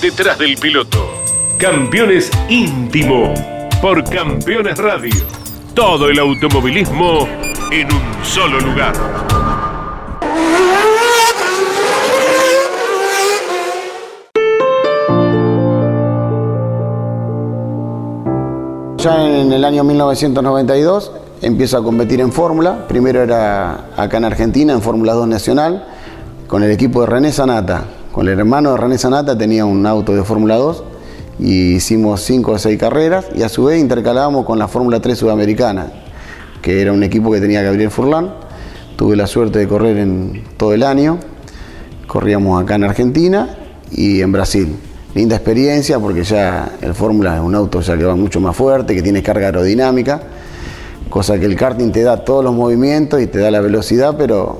detrás 0.00 0.38
del 0.38 0.56
piloto. 0.56 1.22
Campeones 1.58 2.30
Íntimo, 2.48 3.34
por 3.82 4.02
Campeones 4.04 4.78
Radio. 4.78 5.12
Todo 5.74 6.08
el 6.08 6.18
automovilismo 6.18 7.28
en 7.70 7.92
un 7.92 8.24
solo 8.24 8.58
lugar. 8.58 8.94
Ya 18.96 19.28
en 19.42 19.52
el 19.52 19.62
año 19.62 19.84
1992 19.84 21.12
empiezo 21.42 21.78
a 21.78 21.84
competir 21.84 22.20
en 22.20 22.32
Fórmula. 22.32 22.86
Primero 22.88 23.22
era 23.22 23.86
acá 23.96 24.16
en 24.16 24.24
Argentina, 24.24 24.72
en 24.72 24.82
Fórmula 24.82 25.12
2 25.12 25.28
Nacional, 25.28 25.86
con 26.46 26.62
el 26.62 26.70
equipo 26.70 27.00
de 27.00 27.06
René 27.06 27.32
Sanata. 27.32 27.84
Con 28.12 28.28
el 28.28 28.38
hermano 28.38 28.72
de 28.72 28.78
René 28.78 28.98
Sanata 28.98 29.36
tenía 29.36 29.64
un 29.64 29.86
auto 29.86 30.14
de 30.14 30.22
Fórmula 30.22 30.56
2 30.56 30.84
y 31.38 31.74
hicimos 31.74 32.22
5 32.22 32.52
o 32.52 32.58
6 32.58 32.78
carreras 32.78 33.26
y 33.34 33.42
a 33.42 33.48
su 33.48 33.64
vez 33.64 33.78
intercalábamos 33.78 34.46
con 34.46 34.58
la 34.58 34.68
Fórmula 34.68 35.00
3 35.00 35.18
Sudamericana, 35.18 35.92
que 36.62 36.80
era 36.80 36.92
un 36.92 37.02
equipo 37.02 37.30
que 37.30 37.40
tenía 37.40 37.62
Gabriel 37.62 37.90
Furlan. 37.90 38.32
Tuve 38.96 39.16
la 39.16 39.26
suerte 39.26 39.58
de 39.58 39.68
correr 39.68 39.98
en 39.98 40.44
todo 40.56 40.72
el 40.72 40.82
año. 40.82 41.18
Corríamos 42.06 42.62
acá 42.62 42.76
en 42.76 42.84
Argentina 42.84 43.50
y 43.90 44.22
en 44.22 44.32
Brasil 44.32 44.76
linda 45.16 45.34
experiencia 45.34 45.98
porque 45.98 46.24
ya 46.24 46.72
el 46.82 46.92
Fórmula 46.92 47.36
es 47.36 47.40
un 47.40 47.54
auto 47.54 47.80
ya 47.80 47.96
que 47.96 48.04
va 48.04 48.14
mucho 48.14 48.38
más 48.38 48.54
fuerte, 48.54 48.94
que 48.94 49.00
tiene 49.00 49.22
carga 49.22 49.46
aerodinámica, 49.46 50.20
cosa 51.08 51.38
que 51.38 51.46
el 51.46 51.56
karting 51.56 51.92
te 51.92 52.02
da 52.02 52.24
todos 52.24 52.44
los 52.44 52.54
movimientos 52.54 53.20
y 53.20 53.26
te 53.26 53.38
da 53.38 53.50
la 53.50 53.60
velocidad, 53.60 54.16
pero 54.16 54.58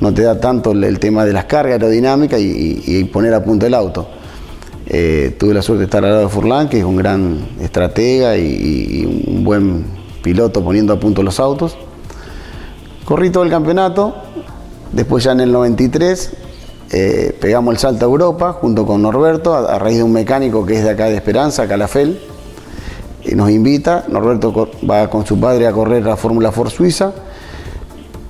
no 0.00 0.12
te 0.12 0.22
da 0.22 0.40
tanto 0.40 0.72
el, 0.72 0.98
tema 0.98 1.24
de 1.24 1.32
las 1.32 1.44
cargas 1.44 1.74
aerodinámicas 1.74 2.40
y, 2.40 3.04
poner 3.12 3.34
a 3.34 3.44
punto 3.44 3.66
el 3.66 3.74
auto. 3.74 4.08
Eh, 4.86 5.36
tuve 5.38 5.54
la 5.54 5.62
suerte 5.62 5.80
de 5.80 5.84
estar 5.84 6.04
al 6.04 6.10
lado 6.10 6.22
de 6.22 6.28
Furlan, 6.28 6.68
que 6.68 6.78
es 6.78 6.84
un 6.84 6.96
gran 6.96 7.48
estratega 7.60 8.36
y, 8.36 9.24
un 9.26 9.44
buen 9.44 9.84
piloto 10.22 10.62
poniendo 10.64 10.92
a 10.92 11.00
punto 11.00 11.22
los 11.22 11.38
autos. 11.38 11.76
Corrí 13.04 13.30
todo 13.30 13.44
el 13.44 13.50
campeonato, 13.50 14.14
después 14.92 15.24
ya 15.24 15.32
en 15.32 15.40
el 15.40 15.52
93 15.52 16.32
eh, 16.94 17.36
pegamos 17.40 17.72
el 17.72 17.78
salto 17.78 18.04
a 18.04 18.08
Europa 18.08 18.52
junto 18.52 18.84
con 18.84 19.00
Norberto 19.00 19.54
a, 19.54 19.78
raíz 19.78 19.96
de 19.96 20.02
un 20.02 20.12
mecánico 20.12 20.66
que 20.66 20.74
es 20.74 20.84
de 20.84 20.90
acá 20.90 21.06
de 21.06 21.14
Esperanza, 21.14 21.66
Calafel. 21.66 22.20
Nos 23.34 23.50
invita, 23.50 24.04
Norberto 24.08 24.70
va 24.88 25.08
con 25.08 25.26
su 25.26 25.38
padre 25.38 25.66
a 25.66 25.72
correr 25.72 26.04
la 26.04 26.16
Fórmula 26.16 26.52
Ford 26.52 26.70
Suiza 26.70 27.12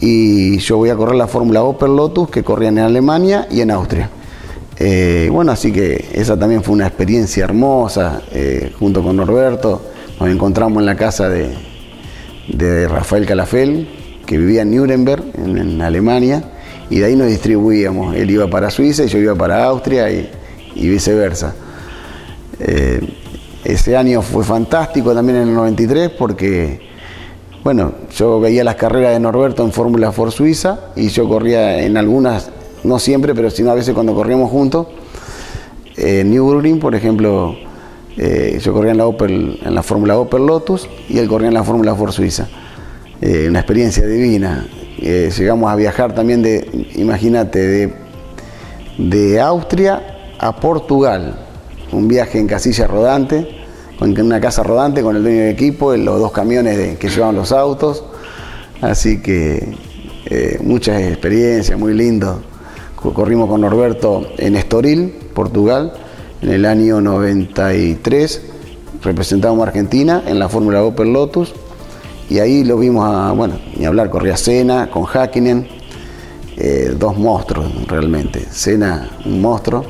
y 0.01 0.59
yo 0.59 0.79
voy 0.79 0.91
a 0.91 0.97
correr 0.97 1.15
la 1.15 1.29
Fórmula 1.29 1.63
Opel 1.63 1.95
Lotus 1.95 2.29
que 2.29 2.43
corrían 2.43 2.79
en 2.79 2.85
Alemania 2.85 3.47
y 3.51 3.61
en 3.61 3.71
Austria. 3.71 4.11
Eh, 4.79 5.29
bueno, 5.31 5.53
así 5.53 5.73
que 5.73 6.09
esa 6.13 6.37
también 6.37 6.63
fue 6.63 6.75
una 6.75 6.87
experiencia 6.87 7.45
hermosa 7.45 8.23
eh, 8.33 8.73
junto 8.79 9.03
con 9.03 9.17
Norberto. 9.17 9.81
Nos 10.19 10.29
encontramos 10.29 10.81
en 10.81 10.87
la 10.87 10.97
casa 10.97 11.29
de, 11.29 12.89
Rafael 12.89 13.27
Calafel, 13.27 13.89
que 14.27 14.39
vivía 14.39 14.63
en 14.63 14.75
Nuremberg, 14.75 15.25
en 15.37 15.81
Alemania 15.81 16.43
y 16.91 16.99
de 16.99 17.07
ahí 17.07 17.17
nos 17.17 17.29
distribuíamos. 17.29 18.15
Él 18.17 18.31
iba 18.31 18.49
para 18.49 18.71
Suiza 18.71 19.05
y 19.05 19.09
yo 19.09 19.19
iba 19.19 19.35
para 19.35 19.65
Austria 19.65 20.11
y, 20.11 20.29
viceversa. 20.75 21.55
Eh, 22.59 23.01
ese 23.65 23.97
año 23.97 24.23
fue 24.23 24.45
fantástico 24.45 25.15
también 25.15 25.39
en 25.39 25.49
el 25.49 25.55
93 25.55 26.11
porque, 26.11 26.81
bueno, 27.63 27.93
yo 28.17 28.41
veía 28.41 28.65
las 28.65 28.75
carreras 28.75 29.13
de 29.13 29.21
Norberto 29.21 29.63
en 29.63 29.71
Fórmula 29.71 30.11
Ford 30.11 30.33
Suiza 30.33 30.81
y 30.97 31.09
yo 31.09 31.29
corría 31.29 31.81
en 31.81 31.97
algunas, 31.97 32.51
no 32.83 32.99
siempre, 32.99 33.35
pero 33.35 33.51
sino 33.51 33.71
a 33.71 33.75
veces 33.75 33.95
cuando 33.95 34.15
corríamos 34.15 34.51
juntos. 34.51 34.89
En 35.97 36.31
Nürburgring, 36.31 36.81
por 36.81 36.97
ejemplo, 36.97 37.55
eh, 38.17 38.59
yo 38.61 38.73
corría 38.73 38.93
en 38.93 38.99
la, 39.75 39.83
Fórmula 39.83 40.19
Opel 40.19 40.45
Lotus 40.45 40.89
y 41.09 41.19
él 41.19 41.29
corría 41.29 41.49
en 41.49 41.55
la 41.55 41.63
Fórmula 41.63 41.95
Ford 41.95 42.11
Suiza. 42.11 42.49
Eh, 43.21 43.47
una 43.49 43.61
experiencia 43.61 44.05
divina. 44.07 44.67
Eh, 44.99 45.31
llegamos 45.37 45.71
a 45.71 45.77
viajar 45.77 46.15
también 46.15 46.43
de, 46.43 46.89
imagínate, 46.97 47.59
de, 47.61 47.95
de 48.99 49.41
Austria 49.41 50.35
a 50.39 50.57
Portugal. 50.57 51.52
Un 51.93 52.09
viaje 52.09 52.39
en 52.39 52.47
casilla 52.47 52.87
rodante, 52.87 53.47
con 53.99 54.19
una 54.19 54.41
casa 54.41 54.63
rodante 54.63 55.03
con 55.03 55.17
el 55.17 55.23
dueño 55.23 55.41
del 55.41 55.51
equipo, 55.51 55.95
los 55.95 56.19
dos 56.19 56.33
camiones 56.33 56.99
que 56.99 57.09
llevaban 57.09 57.37
los 57.37 57.53
autos. 57.53 58.05
Así 58.81 59.23
que 59.23 59.77
eh, 60.27 60.59
muchas 60.63 61.03
experiencias, 61.03 61.79
muy 61.79 61.95
lindo. 61.95 62.43
Corrimos 62.97 63.49
con 63.49 63.61
Norberto 63.61 64.27
en 64.39 64.57
Estoril, 64.57 65.13
Portugal, 65.35 65.93
en 66.41 66.51
el 66.51 66.65
año 66.65 67.01
93. 67.01 68.43
Representamos 69.03 69.61
a 69.61 69.69
Argentina 69.69 70.23
en 70.27 70.39
la 70.39 70.49
Fórmula 70.49 70.83
Opel 70.83 71.13
Lotus 71.13 71.53
y 72.31 72.39
ahí 72.39 72.65
lo 72.65 72.79
vimos 72.79 73.09
a, 73.09 73.33
bueno, 73.33 73.59
ni 73.77 73.85
hablar, 73.85 74.09
corría 74.09 74.37
Cena 74.37 74.89
con 74.91 75.05
Hakkinen, 75.05 75.67
eh, 76.57 76.95
dos 76.99 77.19
monstruos 77.19 77.71
realmente. 77.89 78.41
Cena, 78.51 79.11
un 79.27 79.41
monstruo. 79.41 79.85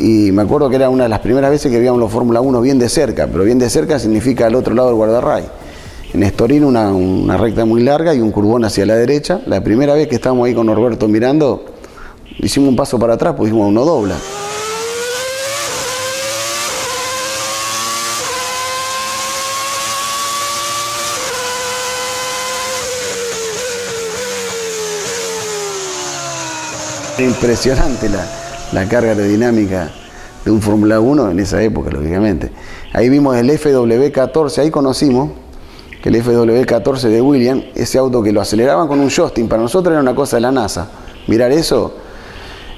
Y 0.00 0.32
me 0.32 0.40
acuerdo 0.40 0.70
que 0.70 0.76
era 0.76 0.88
una 0.88 1.02
de 1.02 1.10
las 1.10 1.18
primeras 1.18 1.50
veces 1.50 1.70
que 1.70 1.78
veíamos 1.78 2.00
la 2.00 2.08
Fórmula 2.08 2.40
1 2.40 2.62
bien 2.62 2.78
de 2.78 2.88
cerca, 2.88 3.26
pero 3.26 3.44
bien 3.44 3.58
de 3.58 3.68
cerca 3.68 3.98
significa 3.98 4.46
al 4.46 4.54
otro 4.54 4.74
lado 4.74 4.88
del 4.88 4.96
guardarray. 4.96 5.44
En 6.14 6.22
Estoril 6.22 6.64
una, 6.64 6.90
una 6.90 7.36
recta 7.36 7.66
muy 7.66 7.82
larga 7.82 8.14
y 8.14 8.20
un 8.20 8.32
curbón 8.32 8.64
hacia 8.64 8.86
la 8.86 8.96
derecha. 8.96 9.42
La 9.44 9.62
primera 9.62 9.92
vez 9.92 10.08
que 10.08 10.14
estábamos 10.14 10.46
ahí 10.46 10.54
con 10.54 10.64
Norberto 10.64 11.06
mirando, 11.06 11.66
hicimos 12.38 12.70
un 12.70 12.76
paso 12.76 12.98
para 12.98 13.12
atrás, 13.12 13.34
pues 13.36 13.50
dijimos, 13.50 13.68
uno 13.68 13.84
dobla. 13.84 14.16
Impresionante 27.18 28.08
la, 28.08 28.49
carga 28.88 29.10
aerodinámica 29.10 29.90
de 30.44 30.50
un 30.50 30.62
Fórmula 30.62 31.00
1 31.00 31.30
en 31.30 31.40
esa 31.40 31.62
época, 31.62 31.90
lógicamente. 31.90 32.50
Ahí 32.92 33.08
vimos 33.08 33.36
el 33.36 33.50
FW14, 33.50 34.58
ahí 34.58 34.70
conocimos 34.70 35.30
que 36.02 36.08
el 36.08 36.16
FW14 36.24 37.08
de 37.08 37.20
William, 37.20 37.62
ese 37.74 37.98
auto 37.98 38.22
que 38.22 38.32
lo 38.32 38.40
aceleraban 38.40 38.88
con 38.88 39.00
un 39.00 39.10
joystick, 39.10 39.48
para 39.48 39.62
nosotros 39.62 39.92
era 39.92 40.00
una 40.00 40.14
cosa 40.14 40.36
de 40.36 40.40
la 40.42 40.52
NASA. 40.52 40.88
Mirar 41.26 41.52
eso, 41.52 41.94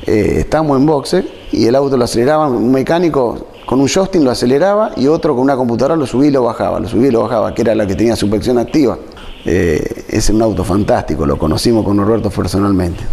eh, 0.06 0.36
estamos 0.40 0.76
en 0.78 0.86
boxe 0.86 1.24
y 1.52 1.66
el 1.66 1.74
auto 1.76 1.96
lo 1.96 2.04
aceleraban, 2.04 2.52
un 2.52 2.72
mecánico 2.72 3.46
con 3.66 3.80
un 3.80 3.86
joystick 3.86 4.22
lo 4.22 4.32
aceleraba 4.32 4.90
y 4.96 5.06
otro 5.06 5.34
con 5.34 5.44
una 5.44 5.56
computadora 5.56 5.94
lo 5.94 6.06
subía 6.06 6.28
y 6.28 6.32
lo 6.32 6.42
bajaba, 6.42 6.80
lo 6.80 6.88
subía 6.88 7.08
y 7.08 7.10
lo 7.12 7.22
bajaba, 7.22 7.54
que 7.54 7.62
era 7.62 7.74
la 7.74 7.86
que 7.86 7.94
tenía 7.94 8.16
supervisión 8.16 8.58
activa. 8.58 8.98
Eh, 9.44 10.04
es 10.08 10.30
un 10.30 10.42
auto 10.42 10.64
fantástico, 10.64 11.24
lo 11.24 11.38
conocimos 11.38 11.84
con 11.84 11.96
Norberto 11.96 12.30
personalmente. 12.30 13.04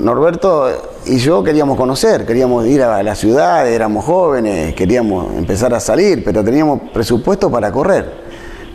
Norberto 0.00 0.95
y 1.06 1.18
yo 1.18 1.42
queríamos 1.44 1.76
conocer, 1.76 2.26
queríamos 2.26 2.66
ir 2.66 2.82
a 2.82 3.02
la 3.02 3.14
ciudad, 3.14 3.68
éramos 3.68 4.04
jóvenes, 4.04 4.74
queríamos 4.74 5.34
empezar 5.36 5.72
a 5.72 5.80
salir, 5.80 6.24
pero 6.24 6.42
teníamos 6.42 6.80
presupuesto 6.92 7.50
para 7.50 7.70
correr. 7.70 8.26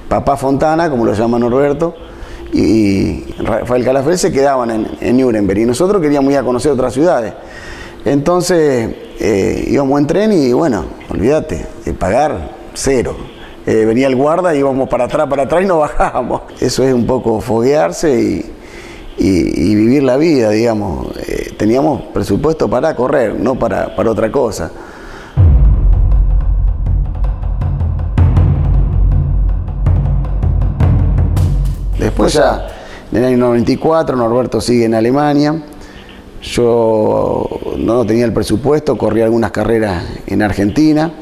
Papá 0.08 0.38
Fontana, 0.38 0.90
como 0.90 1.06
lo 1.06 1.14
llama 1.14 1.38
Norberto, 1.38 1.94
y 2.54 3.34
Rafael 3.40 3.84
Calafel 3.84 4.18
se 4.18 4.32
quedaban 4.32 4.88
en, 5.00 5.18
Nuremberg 5.18 5.60
y 5.60 5.66
nosotros 5.66 6.02
queríamos 6.02 6.32
ir 6.34 6.40
a 6.40 6.44
conocer 6.44 6.72
otras 6.72 6.94
ciudades. 6.94 7.34
Entonces 8.06 8.90
eh, 9.20 9.66
íbamos 9.68 10.00
en 10.00 10.08
tren 10.08 10.32
y 10.32 10.54
bueno, 10.54 10.86
olvídate, 11.10 11.66
de 11.86 11.94
pagar 11.94 12.52
cero. 12.74 13.16
Eh, 13.66 13.86
venía 13.86 14.08
el 14.08 14.16
guarda, 14.16 14.56
íbamos 14.56 14.90
para 14.90 15.06
atrás, 15.06 15.28
para 15.28 15.44
atrás 15.44 15.64
y 15.64 15.66
nos 15.66 15.80
bajábamos. 15.80 16.42
Eso 16.60 16.84
es 16.84 16.94
un 16.94 17.06
poco 17.06 17.42
foguearse 17.42 18.20
y, 18.22 18.52
y, 19.24 19.76
vivir 19.76 20.04
la 20.04 20.18
vida, 20.18 20.50
digamos. 20.50 21.08
Eh, 21.18 21.54
teníamos 21.58 22.02
presupuesto 22.14 22.70
para 22.70 22.96
correr, 22.96 23.40
no 23.40 23.58
para, 23.58 23.96
para 23.96 24.10
otra 24.10 24.32
cosa. 24.32 24.72
Después 32.00 32.34
ya, 32.34 32.68
en 33.12 33.18
el 33.20 33.26
año 33.26 33.38
94, 33.38 34.16
Norberto 34.16 34.60
sigue 34.60 34.86
en 34.86 34.96
Alemania, 34.96 35.62
Yo 36.42 37.48
no 37.78 38.04
tenía 38.06 38.26
el 38.26 38.34
presupuesto, 38.34 38.98
corrí 38.98 39.22
algunas 39.22 39.52
carreras 39.52 40.04
en 40.26 40.42
Argentina, 40.42 41.14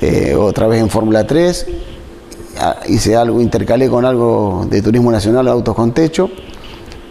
eh, 0.00 0.36
otra 0.36 0.68
vez 0.68 0.80
en 0.80 0.88
Fórmula 0.88 1.26
3, 1.26 1.66
ah, 1.68 1.91
hice 2.88 3.16
algo, 3.16 3.40
intercalé 3.40 3.88
con 3.88 4.04
algo 4.04 4.66
de 4.68 4.82
turismo 4.82 5.10
nacional, 5.10 5.48
autos 5.48 5.74
con 5.74 5.92
techo, 5.92 6.30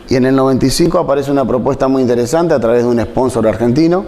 y 0.10 0.16
en 0.16 0.26
el 0.26 0.36
95 0.36 1.00
aparece 1.00 1.32
una 1.32 1.46
propuesta 1.46 1.88
muy 1.88 2.02
interesante 2.02 2.54
a 2.54 2.60
través 2.60 2.84
de 2.84 2.90
un 2.90 3.00
sponsor 3.02 3.48
argentino 3.48 4.06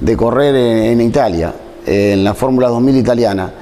de 0.00 0.16
correr 0.16 0.54
en, 0.56 1.00
Italia, 1.00 1.54
en 1.86 2.24
la 2.24 2.34
Fórmula 2.34 2.68
2000 2.68 2.96
italiana. 2.96 3.52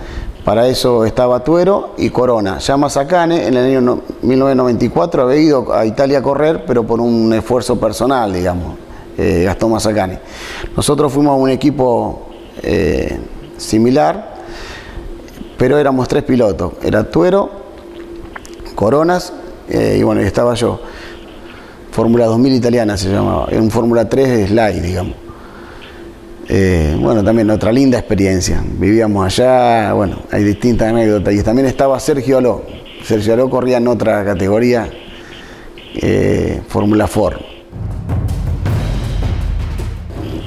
Para 0.45 0.69
eso 0.69 1.05
estaba 1.05 1.45
Tuero 1.45 1.95
y 1.99 2.09
Corona. 2.11 2.59
Ya 2.59 2.77
Mazacane 2.77 3.47
en 3.47 3.57
el 3.57 3.77
año 3.77 4.01
1994 4.23 5.23
había 5.23 5.41
ido 5.41 5.75
a 5.75 5.85
Italia 5.85 6.19
a 6.19 6.23
correr, 6.23 6.65
pero 6.67 6.85
por 6.87 7.01
un 7.01 7.33
esfuerzo 7.35 7.79
personal, 7.79 8.33
digamos, 8.33 8.77
eh, 9.19 9.43
Gastón. 9.45 9.79
Nosotros 10.75 11.13
fuimos 11.13 11.33
a 11.33 11.35
un 11.35 11.51
equipo 11.51 12.29
eh, 12.63 13.19
similar, 13.59 14.30
pero 15.61 15.77
éramos 15.77 16.09
tres 16.09 16.23
pilotos. 16.23 16.73
Era 16.83 17.05
Tuero, 17.11 17.51
Coronas 18.75 19.31
eh, 19.69 19.99
y 20.01 20.03
bueno, 20.03 20.23
estaba 20.23 20.55
yo. 20.55 20.81
Fórmula 21.93 22.25
2000 22.25 22.55
italiana 22.55 22.97
se 22.97 23.11
llamaba. 23.11 23.47
Era 23.51 23.61
un 23.61 23.71
Fórmula 23.71 24.09
3 24.09 24.49
Slide, 24.49 24.81
digamos. 24.81 25.17
Eh, 26.49 26.97
bueno, 26.99 27.23
también 27.23 27.51
otra 27.51 27.73
linda 27.73 27.99
experiencia. 27.99 28.65
Vivíamos 28.65 29.27
allá, 29.27 29.93
bueno, 29.93 30.23
hay 30.31 30.45
distintas 30.45 30.89
anécdotas. 30.89 31.35
Y 31.35 31.43
también 31.43 31.67
estaba 31.69 32.01
Sergio 32.01 32.39
Aló. 32.39 32.63
Sergio 33.05 33.35
Aló 33.35 33.51
corría 33.51 33.77
en 33.77 33.89
otra 33.89 34.25
categoría, 34.25 34.89
eh, 35.95 36.63
Fórmula 36.69 37.07
4. 37.07 37.39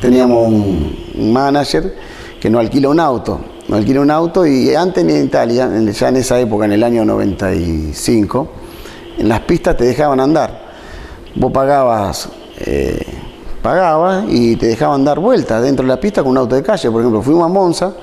Teníamos 0.02 0.48
un 0.48 1.32
manager 1.32 1.94
que 2.42 2.50
nos 2.50 2.62
alquila 2.62 2.90
un 2.90 3.00
auto. 3.00 3.53
Nos 3.68 3.80
alquila 3.80 4.02
un 4.02 4.12
auto 4.12 4.46
y 4.46 4.76
antes 4.76 5.04
en 5.04 5.26
Italia, 5.26 5.70
ya 5.92 6.10
en 6.10 6.16
esa 6.18 6.40
época, 6.40 6.66
en 6.66 6.74
el 6.74 6.84
año 6.84 7.06
95, 7.06 8.48
en 9.18 9.30
las 9.30 9.40
pistas 9.42 9.78
te 9.78 9.86
dejaban 9.86 10.20
andar. 10.20 10.64
Vos 11.36 11.52
pagabas 11.52 12.30
eh, 12.60 13.06
pagabas 13.62 14.26
y 14.28 14.58
te 14.58 14.68
dejaban 14.68 15.06
dar 15.06 15.20
vueltas 15.20 15.64
dentro 15.64 15.84
de 15.84 15.88
la 15.88 16.00
pista 16.00 16.22
con 16.22 16.32
un 16.32 16.38
auto 16.38 16.56
de 16.56 16.62
calle. 16.62 16.92
Por 16.92 17.02
ejemplo, 17.02 17.22
fuimos 17.22 17.46
a 17.46 17.48
Monza 17.48 17.94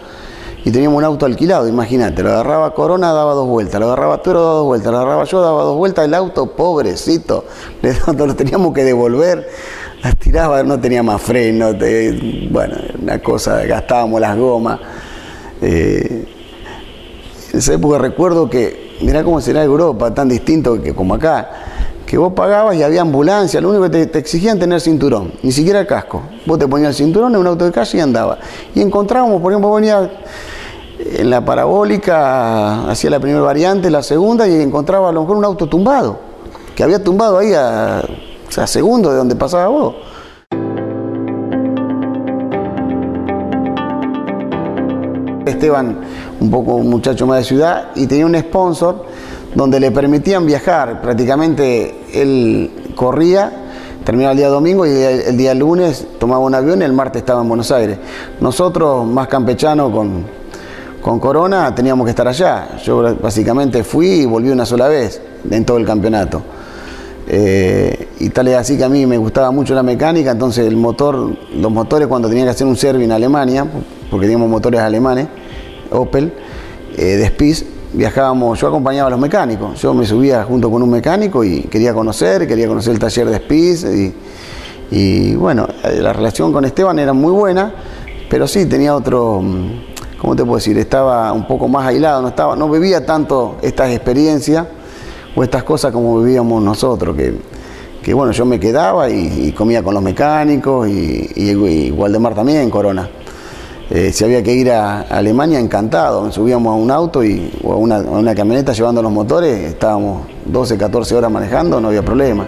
y 0.64 0.70
teníamos 0.70 0.98
un 0.98 1.04
auto 1.04 1.26
alquilado, 1.26 1.68
imagínate, 1.68 2.22
lo 2.22 2.30
agarraba 2.30 2.74
Corona, 2.74 3.12
daba 3.12 3.34
dos 3.34 3.46
vueltas, 3.46 3.80
lo 3.80 3.86
agarraba 3.86 4.20
Toro, 4.22 4.40
daba 4.40 4.54
dos 4.54 4.66
vueltas, 4.66 4.92
lo 4.92 4.98
agarraba 4.98 5.24
yo, 5.24 5.40
daba 5.40 5.62
dos 5.62 5.76
vueltas, 5.76 6.04
el 6.04 6.14
auto, 6.14 6.54
pobrecito, 6.54 7.44
lo 8.16 8.34
teníamos 8.34 8.74
que 8.74 8.84
devolver, 8.84 9.48
las 10.02 10.16
tiraba, 10.16 10.62
no 10.62 10.78
tenía 10.80 11.02
más 11.02 11.22
freno, 11.22 11.72
bueno, 12.50 12.76
una 13.00 13.22
cosa, 13.22 13.64
gastábamos 13.64 14.20
las 14.20 14.36
gomas. 14.36 14.80
Eh, 15.60 16.26
en 17.52 17.58
esa 17.58 17.74
época 17.74 17.98
recuerdo 17.98 18.48
que, 18.48 18.96
mirá 19.00 19.24
cómo 19.24 19.40
será 19.40 19.62
Europa, 19.64 20.14
tan 20.14 20.28
distinto 20.28 20.80
que 20.80 20.94
como 20.94 21.14
acá, 21.14 21.50
que 22.06 22.18
vos 22.18 22.32
pagabas 22.32 22.76
y 22.76 22.82
había 22.82 23.02
ambulancia, 23.02 23.60
lo 23.60 23.70
único 23.70 23.90
que 23.90 24.06
te, 24.06 24.18
exigían 24.18 24.58
tener 24.58 24.80
cinturón, 24.80 25.32
ni 25.42 25.52
siquiera 25.52 25.86
casco. 25.86 26.22
Vos 26.46 26.58
te 26.58 26.66
ponías 26.66 26.90
el 26.90 26.94
cinturón 26.94 27.34
en 27.34 27.40
un 27.40 27.46
auto 27.46 27.64
de 27.64 27.72
calle 27.72 27.98
y 27.98 28.00
andaba. 28.00 28.38
Y 28.74 28.80
encontrábamos, 28.80 29.40
por 29.40 29.52
ejemplo, 29.52 29.72
venía 29.72 30.10
en 30.98 31.30
la 31.30 31.44
parabólica, 31.44 32.90
hacía 32.90 33.10
la 33.10 33.20
primera 33.20 33.42
variante, 33.42 33.90
la 33.90 34.02
segunda, 34.02 34.48
y 34.48 34.60
encontraba 34.60 35.08
a 35.08 35.12
lo 35.12 35.22
mejor 35.22 35.36
un 35.36 35.44
auto 35.44 35.68
tumbado, 35.68 36.18
que 36.74 36.82
había 36.82 37.02
tumbado 37.02 37.38
ahí 37.38 37.52
a, 37.54 37.98
a 38.00 38.66
segundo 38.66 39.10
de 39.10 39.16
donde 39.16 39.36
pasaba 39.36 39.68
vos. 39.68 39.94
Esteban, 45.46 45.98
un 46.40 46.50
poco 46.50 46.74
un 46.74 46.88
muchacho 46.88 47.26
más 47.26 47.38
de 47.38 47.44
ciudad, 47.44 47.90
y 47.94 48.06
tenía 48.06 48.26
un 48.26 48.36
sponsor 48.38 49.04
donde 49.54 49.80
le 49.80 49.90
permitían 49.90 50.46
viajar. 50.46 51.00
Prácticamente 51.00 52.04
él 52.12 52.70
corría, 52.94 53.52
terminaba 54.04 54.32
el 54.32 54.38
día 54.38 54.48
domingo 54.48 54.86
y 54.86 54.90
el 54.90 55.36
día 55.36 55.54
lunes 55.54 56.06
tomaba 56.18 56.40
un 56.40 56.54
avión 56.54 56.80
y 56.82 56.84
el 56.84 56.92
martes 56.92 57.20
estaba 57.20 57.42
en 57.42 57.48
Buenos 57.48 57.70
Aires. 57.70 57.98
Nosotros, 58.40 59.06
más 59.06 59.28
campechanos 59.28 59.92
con, 59.92 60.24
con 61.02 61.18
Corona, 61.18 61.74
teníamos 61.74 62.04
que 62.04 62.10
estar 62.10 62.28
allá. 62.28 62.76
Yo 62.84 63.16
básicamente 63.16 63.82
fui 63.84 64.08
y 64.08 64.26
volví 64.26 64.50
una 64.50 64.66
sola 64.66 64.88
vez 64.88 65.20
en 65.50 65.64
todo 65.64 65.78
el 65.78 65.86
campeonato. 65.86 66.42
Eh, 67.32 68.08
y 68.18 68.30
tal 68.30 68.48
es 68.48 68.56
así 68.56 68.76
que 68.76 68.82
a 68.82 68.88
mí 68.88 69.06
me 69.06 69.16
gustaba 69.16 69.52
mucho 69.52 69.72
la 69.72 69.84
mecánica, 69.84 70.32
entonces 70.32 70.66
el 70.66 70.76
motor, 70.76 71.30
los 71.54 71.70
motores 71.70 72.08
cuando 72.08 72.28
tenía 72.28 72.42
que 72.44 72.50
hacer 72.50 72.66
un 72.66 72.76
service 72.76 73.04
en 73.04 73.12
Alemania, 73.12 73.64
porque 74.10 74.26
teníamos 74.26 74.48
motores 74.48 74.80
alemanes, 74.80 75.28
Opel, 75.90 76.32
eh, 76.96 77.16
de 77.16 77.26
Spies, 77.28 77.64
viajábamos, 77.92 78.60
yo 78.60 78.68
acompañaba 78.68 79.08
a 79.08 79.10
los 79.10 79.20
mecánicos, 79.20 79.80
yo 79.80 79.94
me 79.94 80.06
subía 80.06 80.44
junto 80.44 80.70
con 80.70 80.82
un 80.82 80.90
mecánico 80.90 81.44
y 81.44 81.62
quería 81.62 81.94
conocer, 81.94 82.46
quería 82.46 82.68
conocer 82.68 82.92
el 82.94 82.98
taller 82.98 83.28
de 83.28 83.36
Spies 83.36 83.86
y, 84.90 85.34
bueno, 85.36 85.68
eh, 85.84 86.00
la 86.00 86.12
relación 86.12 86.52
con 86.52 86.64
Esteban 86.64 86.98
era 86.98 87.12
muy 87.12 87.32
buena, 87.32 87.72
pero 88.28 88.48
sí 88.48 88.66
tenía 88.66 88.94
otro, 88.94 89.40
mm, 89.40 90.18
¿cómo 90.18 90.34
te 90.34 90.44
puedo 90.44 90.56
decir? 90.56 90.76
Estaba 90.78 91.32
un 91.32 91.46
poco 91.46 91.68
más 91.68 91.86
aislado, 91.86 92.22
no, 92.22 92.28
estaba, 92.28 92.56
no 92.56 92.68
vivía 92.68 93.06
tanto 93.06 93.56
estas 93.62 93.90
experiencias 93.90 94.66
o 95.34 95.44
estas 95.44 95.62
cosas 95.62 95.92
como 95.92 96.20
vivíamos 96.20 96.60
nosotros, 96.62 97.16
que, 98.02 98.14
bueno, 98.14 98.32
yo 98.32 98.44
me 98.44 98.58
quedaba 98.58 99.08
y, 99.08 99.52
comía 99.52 99.84
con 99.84 99.94
los 99.94 100.02
mecánicos 100.02 100.88
y, 100.88 101.30
y, 101.36 101.50
y 101.50 101.90
Waldemar 101.92 102.34
también, 102.34 102.68
Corona. 102.68 103.08
Eh, 103.92 104.12
si 104.12 104.22
había 104.22 104.40
que 104.40 104.54
ir 104.54 104.70
a, 104.70 105.00
Alemania, 105.00 105.58
encantado. 105.58 106.30
Subíamos 106.30 106.72
a 106.72 106.76
un 106.76 106.92
auto 106.92 107.24
y, 107.24 107.52
o 107.64 107.72
a 107.72 107.76
una, 107.76 108.34
camioneta 108.36 108.72
llevando 108.72 109.02
los 109.02 109.10
motores, 109.10 109.58
estábamos 109.64 110.28
12, 110.46 110.78
14 110.78 111.16
horas 111.16 111.30
manejando, 111.30 111.80
no 111.80 111.88
había 111.88 112.04
problema. 112.04 112.46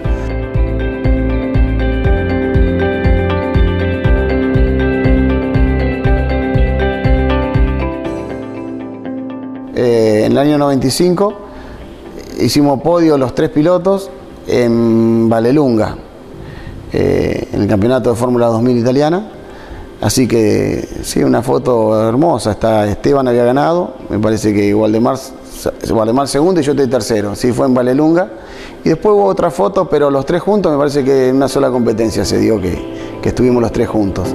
Eh, 9.75 10.23
en 10.25 10.31
el 10.31 10.37
año 10.37 10.57
95 10.57 11.33
hicimos 12.39 12.81
podio 12.81 13.17
los 13.17 13.35
tres 13.35 13.49
pilotos 13.49 14.09
en 14.47 15.27
Valelunga, 15.27 15.97
eh, 16.93 17.49
en 17.51 17.63
el 17.63 17.67
campeonato 17.67 18.11
de 18.11 18.15
Fórmula 18.15 18.45
2000 18.45 18.77
italiana. 18.77 19.32
Así 20.03 20.27
que 20.27 20.85
sí, 21.03 21.23
una 21.23 21.41
foto 21.41 22.09
hermosa. 22.09 22.51
Está 22.51 22.85
Esteban 22.85 23.25
había 23.25 23.45
ganado, 23.45 23.93
me 24.09 24.19
parece 24.19 24.53
que 24.53 24.75
Waldemar, 24.75 25.17
Waldemar 25.89 26.27
segundo 26.27 26.59
y 26.59 26.63
yo 26.63 26.73
estoy 26.73 26.87
tercero. 26.87 27.35
Sí, 27.35 27.53
fue 27.53 27.67
en 27.67 27.73
Valelunga. 27.73 28.27
Y 28.83 28.89
después 28.89 29.15
hubo 29.15 29.23
otra 29.23 29.49
foto, 29.49 29.87
pero 29.87 30.11
los 30.11 30.25
tres 30.25 30.41
juntos 30.41 30.73
me 30.73 30.77
parece 30.77 31.05
que 31.05 31.29
en 31.29 31.37
una 31.37 31.47
sola 31.47 31.69
competencia 31.69 32.25
se 32.25 32.37
dio 32.37 32.59
que, 32.59 33.17
que 33.21 33.29
estuvimos 33.29 33.61
los 33.61 33.71
tres 33.71 33.87
juntos. 33.87 34.27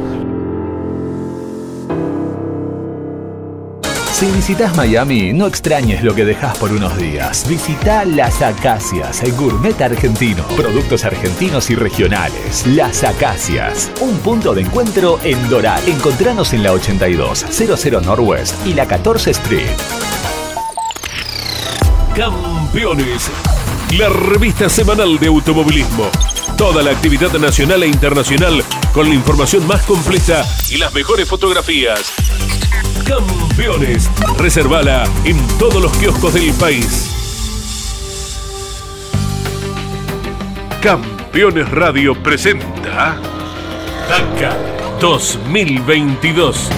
Si 4.18 4.26
visitas 4.32 4.74
Miami, 4.74 5.32
no 5.32 5.46
extrañes 5.46 6.02
lo 6.02 6.12
que 6.12 6.24
dejas 6.24 6.58
por 6.58 6.72
unos 6.72 6.98
días. 6.98 7.48
Visita 7.48 8.04
Las 8.04 8.42
Acacias, 8.42 9.22
el 9.22 9.32
gourmet 9.34 9.80
argentino. 9.80 10.44
Productos 10.56 11.04
argentinos 11.04 11.70
y 11.70 11.76
regionales. 11.76 12.66
Las 12.66 13.04
Acacias, 13.04 13.92
un 14.00 14.18
punto 14.18 14.54
de 14.54 14.62
encuentro 14.62 15.20
en 15.22 15.48
Doral. 15.48 15.88
Encontranos 15.88 16.52
en 16.52 16.64
la 16.64 16.72
82, 16.72 17.46
00 17.48 18.00
Northwest 18.00 18.66
y 18.66 18.74
la 18.74 18.88
14 18.88 19.30
Street. 19.30 19.70
Campeones, 22.16 23.30
la 23.96 24.08
revista 24.08 24.68
semanal 24.68 25.16
de 25.20 25.28
automovilismo. 25.28 26.10
Toda 26.56 26.82
la 26.82 26.90
actividad 26.90 27.32
nacional 27.34 27.84
e 27.84 27.86
internacional 27.86 28.64
con 28.92 29.08
la 29.08 29.14
información 29.14 29.64
más 29.68 29.82
completa 29.82 30.44
y 30.68 30.76
las 30.76 30.92
mejores 30.92 31.28
fotografías 31.28 32.12
Campeones. 33.04 34.10
Reservala 34.38 35.04
en 35.24 35.36
todos 35.58 35.82
los 35.82 35.92
kioscos 35.98 36.34
del 36.34 36.52
país. 36.54 37.14
Campeones 40.82 41.70
Radio 41.70 42.14
presenta 42.22 43.16
DACA 44.08 44.56
2022. 45.00 46.70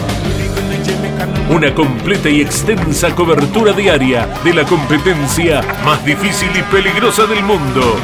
Una 1.50 1.74
completa 1.74 2.28
y 2.28 2.40
extensa 2.40 3.14
cobertura 3.14 3.72
diaria 3.72 4.26
de 4.44 4.54
la 4.54 4.64
competencia 4.64 5.62
más 5.85 6.04
difícil 6.04 6.50
y 6.56 6.62
peligrosa 6.72 7.26
del 7.26 7.42
mundo. 7.42 7.96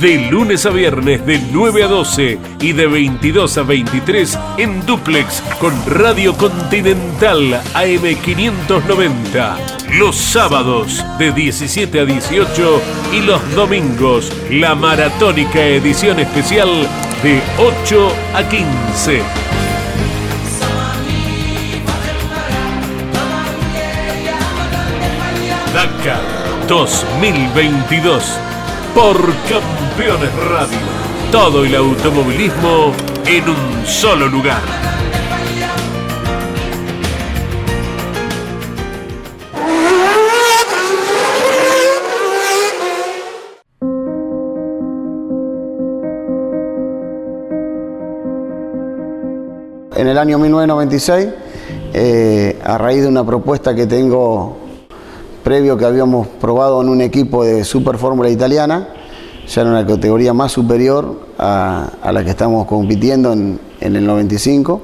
De 0.00 0.28
lunes 0.30 0.64
a 0.64 0.70
viernes 0.70 1.26
de 1.26 1.40
9 1.50 1.82
a 1.82 1.88
12 1.88 2.38
y 2.60 2.72
de 2.72 2.86
22 2.86 3.58
a 3.58 3.62
23 3.64 4.38
en 4.58 4.86
duplex 4.86 5.42
con 5.58 5.74
Radio 5.86 6.36
Continental 6.36 7.60
AM590. 7.74 9.56
Los 9.98 10.14
sábados 10.14 11.04
de 11.18 11.32
17 11.32 11.98
a 11.98 12.04
18 12.04 12.80
y 13.12 13.22
los 13.22 13.40
domingos 13.56 14.32
la 14.50 14.76
maratónica 14.76 15.60
edición 15.64 16.20
especial 16.20 16.68
de 17.24 17.42
8 17.58 18.12
a 18.34 18.48
15. 18.48 19.22
Dakar 25.74 26.22
2022 26.68 28.47
por 28.94 29.16
Campeones 29.48 30.34
Radio. 30.50 30.78
Todo 31.30 31.64
el 31.64 31.74
automovilismo 31.74 32.92
en 33.26 33.48
un 33.48 33.86
solo 33.86 34.26
lugar. 34.26 34.62
En 49.96 50.06
el 50.06 50.16
año 50.16 50.38
1996, 50.38 51.28
eh, 51.92 52.58
a 52.64 52.78
raíz 52.78 53.02
de 53.02 53.08
una 53.08 53.24
propuesta 53.26 53.74
que 53.74 53.86
tengo 53.86 54.67
previo 55.48 55.78
que 55.78 55.86
habíamos 55.86 56.26
probado 56.26 56.82
en 56.82 56.90
un 56.90 57.00
equipo 57.00 57.42
de 57.42 57.64
Super 57.64 57.96
Fórmula 57.96 58.28
Italiana, 58.28 58.88
ya 59.48 59.62
en 59.62 59.68
una 59.68 59.86
categoría 59.86 60.34
más 60.34 60.52
superior 60.52 61.20
a, 61.38 61.90
a 62.02 62.12
la 62.12 62.22
que 62.22 62.28
estamos 62.28 62.66
compitiendo 62.66 63.32
en, 63.32 63.58
en, 63.80 63.96
el 63.96 64.04
95. 64.04 64.82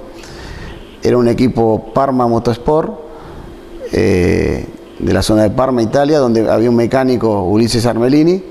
Era 1.03 1.19
un 1.19 1.29
equipo 1.29 1.93
Parma 1.93 2.27
Motorsport, 2.27 2.99
eh, 3.93 4.65
de 5.01 5.13
la 5.13 5.21
zona 5.21 5.43
de 5.43 5.51
Parma, 5.51 5.83
Italia, 5.83 6.19
donde 6.19 6.51
había 6.51 6.71
un 6.71 6.77
mecánico, 6.77 7.45
Ulises 7.45 7.85
Armelini. 7.85 8.43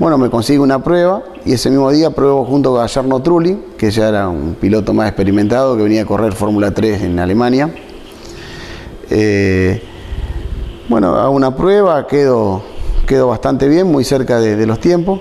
Bueno, 0.00 0.18
me 0.18 0.30
consigo 0.30 0.64
una 0.64 0.82
prueba 0.82 1.22
y 1.44 1.52
ese 1.52 1.70
mismo 1.70 1.88
día 1.92 2.10
pruebo 2.10 2.44
junto 2.44 2.72
con 2.72 2.80
Gallardo 2.80 3.22
Trulli, 3.22 3.56
que 3.78 3.92
ya 3.92 4.08
era 4.08 4.28
un 4.28 4.56
piloto 4.60 4.92
más 4.92 5.06
experimentado 5.06 5.76
que 5.76 5.84
venía 5.84 6.02
a 6.02 6.04
correr 6.04 6.32
Fórmula 6.32 6.72
3 6.72 7.02
en 7.02 7.20
Alemania. 7.20 7.72
Eh, 9.08 9.93
bueno, 10.88 11.14
hago 11.14 11.30
una 11.30 11.56
prueba, 11.56 12.06
quedo, 12.06 12.62
quedo 13.06 13.28
bastante 13.28 13.68
bien, 13.68 13.90
muy 13.90 14.04
cerca 14.04 14.38
de, 14.38 14.66
los 14.66 14.80
tiempos. 14.80 15.20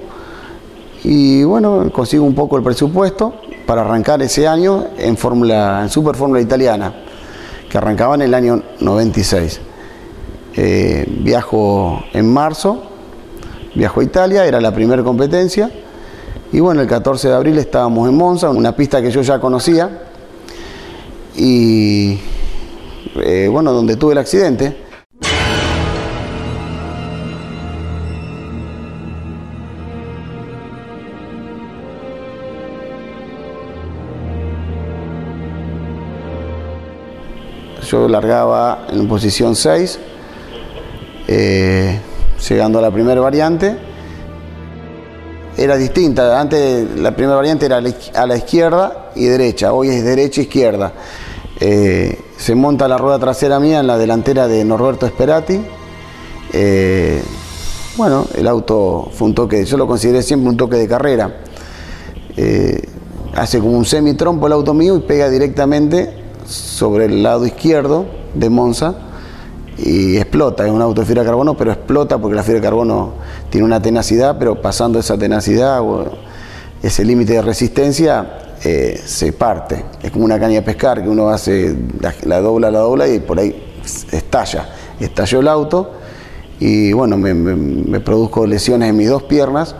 Y 1.05 1.43
bueno, 1.45 1.89
consigo 1.91 2.25
un 2.25 2.35
poco 2.35 2.57
el 2.57 2.63
presupuesto 2.63 3.33
para 3.65 3.81
arrancar 3.81 4.21
ese 4.21 4.45
año 4.45 4.87
en, 4.97 5.15
Fórmula, 5.15 5.81
en 5.83 5.89
Super 5.89 6.15
Fórmula 6.15 6.41
Italiana, 6.41 6.93
que 7.69 7.77
arrancaba 7.77 8.15
en 8.15 8.23
el 8.23 8.33
año 8.33 8.61
96. 8.81 9.61
Eh, 10.55 11.05
viajo 11.21 12.03
en 12.11 12.31
marzo, 12.31 12.83
viajo 13.73 14.01
a 14.01 14.03
Italia, 14.03 14.45
era 14.45 14.59
la 14.59 14.73
primera 14.73 15.01
competencia. 15.01 15.71
Y 16.51 16.59
bueno, 16.59 16.81
el 16.81 16.87
14 16.87 17.29
de 17.29 17.35
abril 17.35 17.57
estábamos 17.57 18.09
en 18.09 18.15
Monza, 18.17 18.49
una 18.49 18.75
pista 18.75 19.01
que 19.01 19.11
yo 19.11 19.21
ya 19.21 19.39
conocía. 19.39 20.07
Y 21.37 22.19
eh, 23.15 23.47
bueno, 23.49 23.71
donde 23.71 23.95
tuve 23.95 24.11
el 24.11 24.19
accidente. 24.19 24.83
Yo 37.93 38.07
largaba 38.07 38.87
en 38.91 39.07
posición 39.07 39.55
6, 39.55 39.99
eh, 41.27 41.99
llegando 42.49 42.79
a 42.79 42.81
la 42.81 42.89
primera 42.89 43.21
variante. 43.21 43.77
Era 45.55 45.77
distinta, 45.77 46.41
antes 46.41 46.89
la 46.97 47.15
primera 47.15 47.35
variante 47.35 47.67
era 47.67 47.77
a 47.77 48.25
la 48.25 48.35
izquierda 48.35 49.11
y 49.13 49.25
derecha, 49.25 49.73
hoy 49.73 49.89
es 49.89 50.03
derecha 50.03 50.41
e 50.41 50.45
izquierda. 50.45 50.91
Eh, 51.59 52.19
se 52.35 52.55
monta 52.55 52.87
la 52.87 52.97
rueda 52.97 53.19
trasera 53.19 53.59
mía 53.59 53.81
en 53.81 53.85
la 53.85 53.99
delantera 53.99 54.47
de 54.47 54.65
Norberto 54.65 55.05
Esperati. 55.05 55.61
Eh, 56.51 57.21
bueno, 57.95 58.25
el 58.33 58.47
auto 58.47 59.11
fue 59.13 59.27
un 59.27 59.35
toque, 59.35 59.65
yo 59.65 59.77
lo 59.77 59.85
consideré 59.85 60.23
siempre 60.23 60.49
un 60.49 60.57
toque 60.57 60.77
de 60.77 60.87
carrera. 60.87 61.41
Hace 63.35 63.59
como 63.59 63.77
un 63.77 63.85
semi-trompo 63.85 64.47
el 64.47 64.53
auto 64.53 64.73
mío 64.73 64.97
y 64.97 65.01
pega 65.01 65.29
directamente 65.29 66.22
sobre 66.45 67.05
el 67.05 67.23
lado 67.23 67.45
izquierdo 67.45 68.05
de 68.33 68.49
Monza 68.49 68.95
y 69.77 70.17
explota. 70.17 70.65
Es 70.65 70.71
un 70.71 70.81
auto 70.81 71.01
de 71.01 71.07
fibra 71.07 71.23
de 71.23 71.27
carbono, 71.27 71.55
pero 71.55 71.71
explota 71.71 72.17
porque 72.17 72.35
la 72.35 72.43
fibra 72.43 72.59
de 72.59 72.65
carbono 72.65 73.13
tiene 73.49 73.65
una 73.65 73.81
tenacidad, 73.81 74.37
pero 74.37 74.61
pasando 74.61 74.99
esa 74.99 75.17
tenacidad 75.17 75.81
ese 76.81 77.05
límite 77.05 77.33
de 77.33 77.41
resistencia 77.41 78.57
eh, 78.63 78.99
se 79.03 79.33
parte. 79.33 79.85
Es 80.01 80.11
como 80.11 80.25
una 80.25 80.39
caña 80.39 80.55
de 80.55 80.61
pescar 80.61 81.01
que 81.01 81.09
uno 81.09 81.29
hace, 81.29 81.75
la, 81.99 82.13
la, 82.23 82.41
dobla, 82.41 82.69
la 82.69 82.79
dobla 82.79 83.07
y 83.07 83.19
por 83.19 83.39
ahí 83.39 83.73
estalla. 84.11 84.69
Estalló 84.99 85.39
el 85.39 85.47
auto 85.47 85.91
y 86.59 86.93
bueno, 86.93 87.17
me, 87.17 87.33
me, 87.33 87.55
me 87.55 87.99
produjo 87.99 88.45
lesiones 88.45 88.89
en 88.89 88.97
mis 88.97 89.09
dos 89.09 89.23
piernas. 89.23 89.75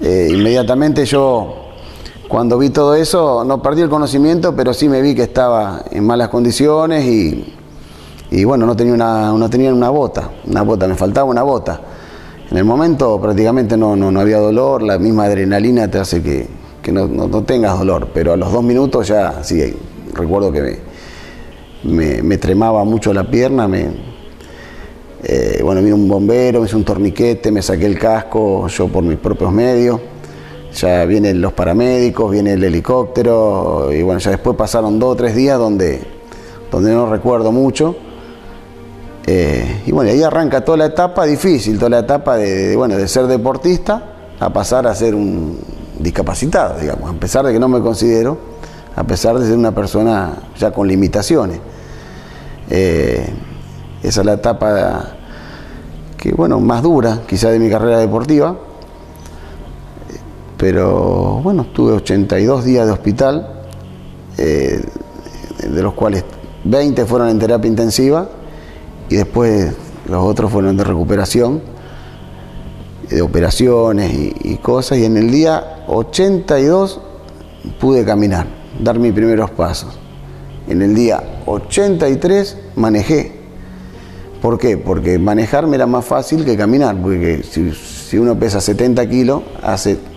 Eh, 0.00 0.28
inmediatamente 0.30 1.04
yo 1.06 1.63
cuando 2.34 2.58
vi 2.58 2.70
todo 2.70 2.96
eso, 2.96 3.44
no 3.44 3.62
perdí 3.62 3.82
el 3.82 3.88
conocimiento, 3.88 4.56
pero 4.56 4.74
sí 4.74 4.88
me 4.88 5.00
vi 5.00 5.14
que 5.14 5.22
estaba 5.22 5.84
en 5.88 6.04
malas 6.04 6.30
condiciones 6.30 7.06
y, 7.06 8.44
bueno, 8.44 8.66
no 8.66 8.74
tenía, 8.74 8.92
una, 8.92 9.30
no 9.30 9.48
tenía 9.48 9.72
una 9.72 9.88
bota, 9.88 10.30
una 10.44 10.62
bota, 10.62 10.88
me 10.88 10.96
faltaba 10.96 11.30
una 11.30 11.44
bota. 11.44 11.80
En 12.50 12.56
el 12.56 12.64
momento 12.64 13.20
prácticamente 13.20 13.76
no, 13.76 13.94
no, 13.94 14.10
no 14.10 14.18
había 14.18 14.38
dolor, 14.38 14.82
la 14.82 14.98
misma 14.98 15.26
adrenalina 15.26 15.88
te 15.88 16.00
hace 16.00 16.24
que, 16.24 16.48
que 16.82 16.90
no, 16.90 17.06
no, 17.06 17.28
no, 17.28 17.44
tengas 17.44 17.78
dolor, 17.78 18.08
pero 18.12 18.32
a 18.32 18.36
los 18.36 18.50
dos 18.50 18.64
minutos 18.64 19.06
ya, 19.06 19.44
sí, 19.44 19.72
recuerdo 20.12 20.50
que 20.50 20.60
me, 21.84 21.94
me, 21.94 22.20
me 22.20 22.38
tremaba 22.38 22.82
mucho 22.82 23.14
la 23.14 23.30
pierna, 23.30 23.68
me, 23.68 23.90
eh, 25.22 25.60
bueno, 25.62 25.80
vino 25.82 25.94
un 25.94 26.08
bombero, 26.08 26.58
me 26.58 26.66
hizo 26.66 26.76
un 26.76 26.84
torniquete, 26.84 27.52
me 27.52 27.62
saqué 27.62 27.86
el 27.86 27.96
casco 27.96 28.66
yo 28.66 28.88
por 28.88 29.04
mis 29.04 29.18
propios 29.18 29.52
medios 29.52 30.00
ya 30.74 31.04
vienen 31.04 31.40
los 31.40 31.52
paramédicos, 31.52 32.30
viene 32.30 32.54
el 32.54 32.64
helicóptero, 32.64 33.92
y 33.92 34.02
bueno, 34.02 34.20
ya 34.20 34.32
después 34.32 34.56
pasaron 34.56 34.98
dos 34.98 35.12
o 35.12 35.16
tres 35.16 35.34
días 35.34 35.58
donde, 35.58 36.02
donde 36.70 36.92
no 36.92 37.08
recuerdo 37.08 37.52
mucho. 37.52 37.94
Eh, 39.26 39.82
y 39.86 39.92
bueno, 39.92 40.10
ahí 40.10 40.22
arranca 40.22 40.64
toda 40.64 40.78
la 40.78 40.86
etapa 40.86 41.24
difícil, 41.24 41.78
toda 41.78 41.90
la 41.90 41.98
etapa 42.00 42.36
de, 42.36 42.76
bueno, 42.76 42.96
de 42.96 43.08
ser 43.08 43.26
deportista 43.26 44.10
a 44.38 44.52
pasar 44.52 44.86
a 44.86 44.94
ser 44.94 45.14
un 45.14 45.58
discapacitado, 45.98 46.78
digamos, 46.80 47.10
a 47.10 47.14
pesar 47.14 47.46
de 47.46 47.52
que 47.52 47.60
no 47.60 47.68
me 47.68 47.80
considero, 47.80 48.36
a 48.96 49.04
pesar 49.04 49.38
de 49.38 49.46
ser 49.46 49.56
una 49.56 49.72
persona 49.72 50.32
ya 50.58 50.72
con 50.72 50.88
limitaciones. 50.88 51.60
Eh, 52.68 53.26
esa 54.02 54.20
es 54.20 54.26
la 54.26 54.34
etapa 54.34 55.14
que, 56.18 56.32
bueno, 56.32 56.60
más 56.60 56.82
dura 56.82 57.20
quizá 57.26 57.50
de 57.50 57.58
mi 57.58 57.70
carrera 57.70 57.98
deportiva 57.98 58.56
pero 60.64 61.40
bueno, 61.42 61.66
tuve 61.74 61.92
82 61.92 62.64
días 62.64 62.86
de 62.86 62.92
hospital, 62.92 63.64
eh, 64.38 64.80
de 65.62 65.82
los 65.82 65.92
cuales 65.92 66.24
20 66.64 67.04
fueron 67.04 67.28
en 67.28 67.38
terapia 67.38 67.68
intensiva 67.68 68.30
y 69.10 69.16
después 69.16 69.74
los 70.08 70.24
otros 70.24 70.50
fueron 70.50 70.74
de 70.78 70.84
recuperación, 70.84 71.60
de 73.10 73.20
operaciones 73.20 74.10
y, 74.42 74.56
cosas, 74.56 74.96
y 74.96 75.04
en 75.04 75.18
el 75.18 75.30
día 75.30 75.84
82 75.86 76.98
pude 77.78 78.02
caminar, 78.06 78.46
dar 78.80 78.98
mis 78.98 79.12
primeros 79.12 79.50
pasos. 79.50 79.98
En 80.66 80.80
el 80.80 80.94
día 80.94 81.42
83 81.44 82.56
manejé. 82.76 83.32
¿Por 84.40 84.58
qué? 84.58 84.78
Porque 84.78 85.18
manejarme 85.18 85.76
era 85.76 85.86
más 85.86 86.06
fácil 86.06 86.42
que 86.42 86.56
caminar, 86.56 86.96
porque 87.02 87.42
si 87.42 88.16
uno 88.16 88.38
pesa 88.38 88.62
70 88.62 89.06
kilos, 89.10 89.42
hace 89.62 90.13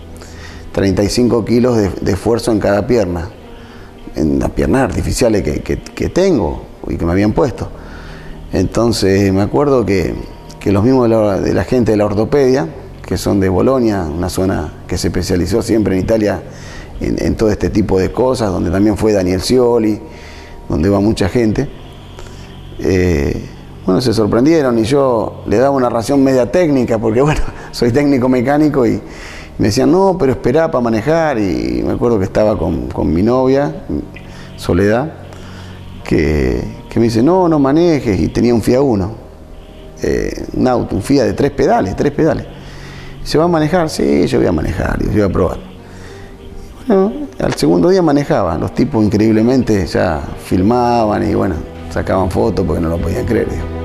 35 0.78 1.44
kilos 1.44 1.76
de, 1.76 2.12
esfuerzo 2.12 2.52
en 2.52 2.60
cada 2.60 2.86
pierna, 2.86 3.30
en 4.14 4.38
las 4.38 4.50
piernas 4.50 4.82
artificiales 4.82 5.42
que, 5.42 5.60
que, 5.60 6.08
tengo 6.08 6.62
y 6.86 6.96
que 6.96 7.04
me 7.04 7.10
habían 7.10 7.32
puesto. 7.32 7.68
Entonces 8.52 9.32
me 9.32 9.42
acuerdo 9.42 9.84
que, 9.84 10.14
que 10.60 10.70
los 10.70 10.84
mismos 10.84 11.10
de 11.42 11.52
la, 11.52 11.64
gente 11.64 11.90
de 11.90 11.96
la 11.96 12.06
ortopedia, 12.06 12.68
que 13.04 13.16
son 13.18 13.40
de 13.40 13.48
Bolonia, 13.48 14.04
una 14.04 14.28
zona 14.28 14.72
que 14.86 14.96
se 14.96 15.08
especializó 15.08 15.62
siempre 15.62 15.96
en 15.96 16.02
Italia 16.04 16.44
en, 17.00 17.16
en 17.26 17.34
todo 17.34 17.50
este 17.50 17.70
tipo 17.70 17.98
de 17.98 18.12
cosas, 18.12 18.52
donde 18.52 18.70
también 18.70 18.96
fue 18.96 19.12
Daniel 19.12 19.40
Scioli, 19.40 19.98
donde 20.68 20.88
va 20.88 21.00
mucha 21.00 21.28
gente, 21.28 21.68
eh, 22.78 23.48
bueno, 23.84 24.00
se 24.00 24.14
sorprendieron 24.14 24.78
y 24.78 24.84
yo 24.84 25.42
le 25.48 25.56
daba 25.56 25.74
una 25.74 25.88
ración 25.88 26.22
media 26.22 26.52
técnica, 26.52 26.98
porque 26.98 27.20
bueno, 27.22 27.40
soy 27.72 27.90
técnico 27.90 28.28
mecánico 28.28 28.86
y 28.86 29.02
Me 29.58 29.66
decían, 29.66 29.90
no, 29.90 30.16
pero 30.18 30.32
esperá 30.32 30.70
para 30.70 30.82
manejar. 30.82 31.38
Y 31.38 31.82
me 31.84 31.92
acuerdo 31.92 32.18
que 32.18 32.24
estaba 32.24 32.56
con, 32.56 32.88
con 32.88 33.12
mi 33.12 33.22
novia, 33.22 33.82
Soledad, 34.56 35.12
que, 36.04 36.62
que, 36.88 36.98
me 37.00 37.06
dice, 37.06 37.22
no, 37.22 37.48
no 37.48 37.58
manejes. 37.58 38.20
Y 38.20 38.28
tenía 38.28 38.54
un 38.54 38.62
FIA 38.62 38.80
1, 38.80 39.12
eh, 40.02 40.46
un 40.54 40.68
auto, 40.68 40.96
un 40.96 41.02
FIA 41.02 41.24
de 41.24 41.32
tres 41.32 41.50
pedales, 41.50 41.96
tres 41.96 42.12
pedales. 42.12 42.46
¿Se 43.24 43.36
va 43.36 43.44
a 43.44 43.48
manejar? 43.48 43.90
Sí, 43.90 44.26
yo 44.26 44.38
voy 44.38 44.46
a 44.46 44.52
manejar, 44.52 45.02
yo 45.02 45.12
voy 45.12 45.22
a 45.22 45.28
probar. 45.28 45.58
Bueno, 46.86 47.12
al 47.38 47.54
segundo 47.54 47.90
día 47.90 48.00
manejaba. 48.00 48.56
Los 48.56 48.74
tipos 48.74 49.04
increíblemente 49.04 49.86
ya 49.86 50.22
filmaban 50.44 51.28
y 51.28 51.34
bueno, 51.34 51.56
sacaban 51.90 52.30
fotos 52.30 52.64
porque 52.64 52.80
no 52.80 52.88
lo 52.88 52.98
podían 52.98 53.26
creer. 53.26 53.77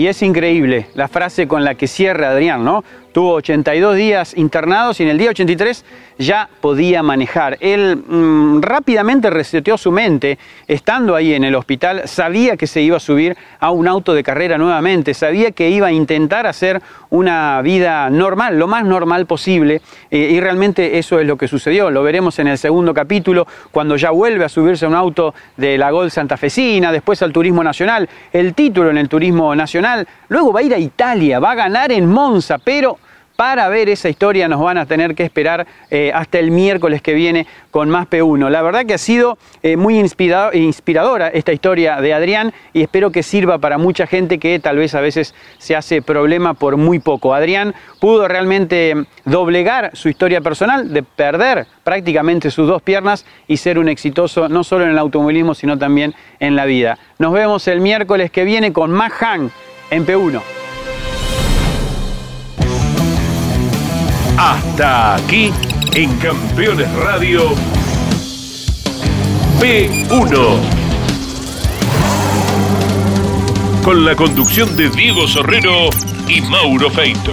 Y 0.00 0.08
es 0.08 0.22
increíble 0.22 0.86
la 0.94 1.08
frase 1.08 1.46
con 1.46 1.62
la 1.62 1.74
que 1.74 1.86
cierra 1.86 2.30
Adrián, 2.30 2.64
¿no? 2.64 2.82
Tuvo 3.12 3.34
82 3.34 3.96
días 3.96 4.34
internados 4.34 4.98
y 4.98 5.02
en 5.02 5.10
el 5.10 5.18
día 5.18 5.28
83 5.28 5.84
ya 6.16 6.48
podía 6.60 7.02
manejar. 7.02 7.58
Él 7.60 7.96
mmm, 7.96 8.62
rápidamente 8.62 9.30
reseteó 9.30 9.76
su 9.76 9.90
mente, 9.90 10.38
estando 10.68 11.16
ahí 11.16 11.34
en 11.34 11.44
el 11.44 11.54
hospital, 11.54 12.02
sabía 12.06 12.56
que 12.56 12.66
se 12.66 12.82
iba 12.82 12.98
a 12.98 13.00
subir 13.00 13.36
a 13.58 13.72
un 13.72 13.88
auto 13.88 14.14
de 14.14 14.22
carrera 14.22 14.58
nuevamente, 14.58 15.12
sabía 15.12 15.50
que 15.50 15.70
iba 15.70 15.88
a 15.88 15.92
intentar 15.92 16.46
hacer 16.46 16.80
una 17.10 17.60
vida 17.62 18.08
normal, 18.10 18.58
lo 18.58 18.68
más 18.68 18.84
normal 18.84 19.26
posible, 19.26 19.82
eh, 20.10 20.30
y 20.32 20.40
realmente 20.40 20.98
eso 20.98 21.18
es 21.18 21.26
lo 21.26 21.36
que 21.36 21.48
sucedió. 21.48 21.90
Lo 21.90 22.02
veremos 22.02 22.38
en 22.38 22.46
el 22.46 22.58
segundo 22.58 22.94
capítulo, 22.94 23.46
cuando 23.72 23.96
ya 23.96 24.10
vuelve 24.10 24.44
a 24.44 24.48
subirse 24.48 24.84
a 24.84 24.88
un 24.88 24.94
auto 24.94 25.34
de 25.56 25.76
la 25.76 25.90
Gol 25.90 26.10
Santafesina, 26.10 26.92
después 26.92 27.20
al 27.22 27.32
Turismo 27.32 27.64
Nacional, 27.64 28.08
el 28.32 28.54
título 28.54 28.90
en 28.90 28.98
el 28.98 29.08
Turismo 29.08 29.54
Luego 30.28 30.52
va 30.52 30.60
a 30.60 30.62
ir 30.62 30.74
a 30.74 30.78
Italia, 30.78 31.38
va 31.38 31.52
a 31.52 31.54
ganar 31.54 31.92
en 31.92 32.06
Monza, 32.06 32.58
pero 32.58 32.98
para 33.40 33.70
ver 33.70 33.88
esa 33.88 34.10
historia 34.10 34.48
nos 34.48 34.60
van 34.60 34.76
a 34.76 34.84
tener 34.84 35.14
que 35.14 35.22
esperar 35.24 35.66
eh, 35.90 36.12
hasta 36.14 36.38
el 36.38 36.50
miércoles 36.50 37.00
que 37.00 37.14
viene 37.14 37.46
con 37.70 37.88
más 37.88 38.06
P1. 38.06 38.50
La 38.50 38.60
verdad 38.60 38.84
que 38.84 38.92
ha 38.92 38.98
sido 38.98 39.38
eh, 39.62 39.78
muy 39.78 39.98
inspirado, 39.98 40.52
inspiradora 40.52 41.28
esta 41.28 41.50
historia 41.50 42.02
de 42.02 42.12
Adrián 42.12 42.52
y 42.74 42.82
espero 42.82 43.10
que 43.10 43.22
sirva 43.22 43.56
para 43.56 43.78
mucha 43.78 44.06
gente 44.06 44.38
que 44.38 44.58
tal 44.58 44.76
vez 44.76 44.94
a 44.94 45.00
veces 45.00 45.34
se 45.56 45.74
hace 45.74 46.02
problema 46.02 46.52
por 46.52 46.76
muy 46.76 46.98
poco. 46.98 47.32
Adrián 47.32 47.74
pudo 47.98 48.28
realmente 48.28 49.06
doblegar 49.24 49.96
su 49.96 50.10
historia 50.10 50.42
personal 50.42 50.92
de 50.92 51.02
perder 51.02 51.66
prácticamente 51.82 52.50
sus 52.50 52.68
dos 52.68 52.82
piernas 52.82 53.24
y 53.48 53.56
ser 53.56 53.78
un 53.78 53.88
exitoso 53.88 54.50
no 54.50 54.64
solo 54.64 54.84
en 54.84 54.90
el 54.90 54.98
automovilismo 54.98 55.54
sino 55.54 55.78
también 55.78 56.14
en 56.40 56.56
la 56.56 56.66
vida. 56.66 56.98
Nos 57.18 57.32
vemos 57.32 57.66
el 57.68 57.80
miércoles 57.80 58.30
que 58.30 58.44
viene 58.44 58.74
con 58.74 58.90
más 58.90 59.12
Han 59.22 59.50
en 59.90 60.06
P1. 60.06 60.40
Hasta 64.36 65.16
aquí 65.16 65.52
en 65.94 66.16
Campeones 66.18 66.90
Radio 66.94 67.54
P1. 69.60 70.58
Con 73.84 74.04
la 74.04 74.14
conducción 74.14 74.76
de 74.76 74.88
Diego 74.90 75.26
Sorrero 75.26 75.90
y 76.28 76.40
Mauro 76.42 76.90
Feito. 76.90 77.32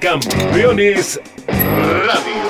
Campeones 0.00 1.20
Radio. 1.46 2.49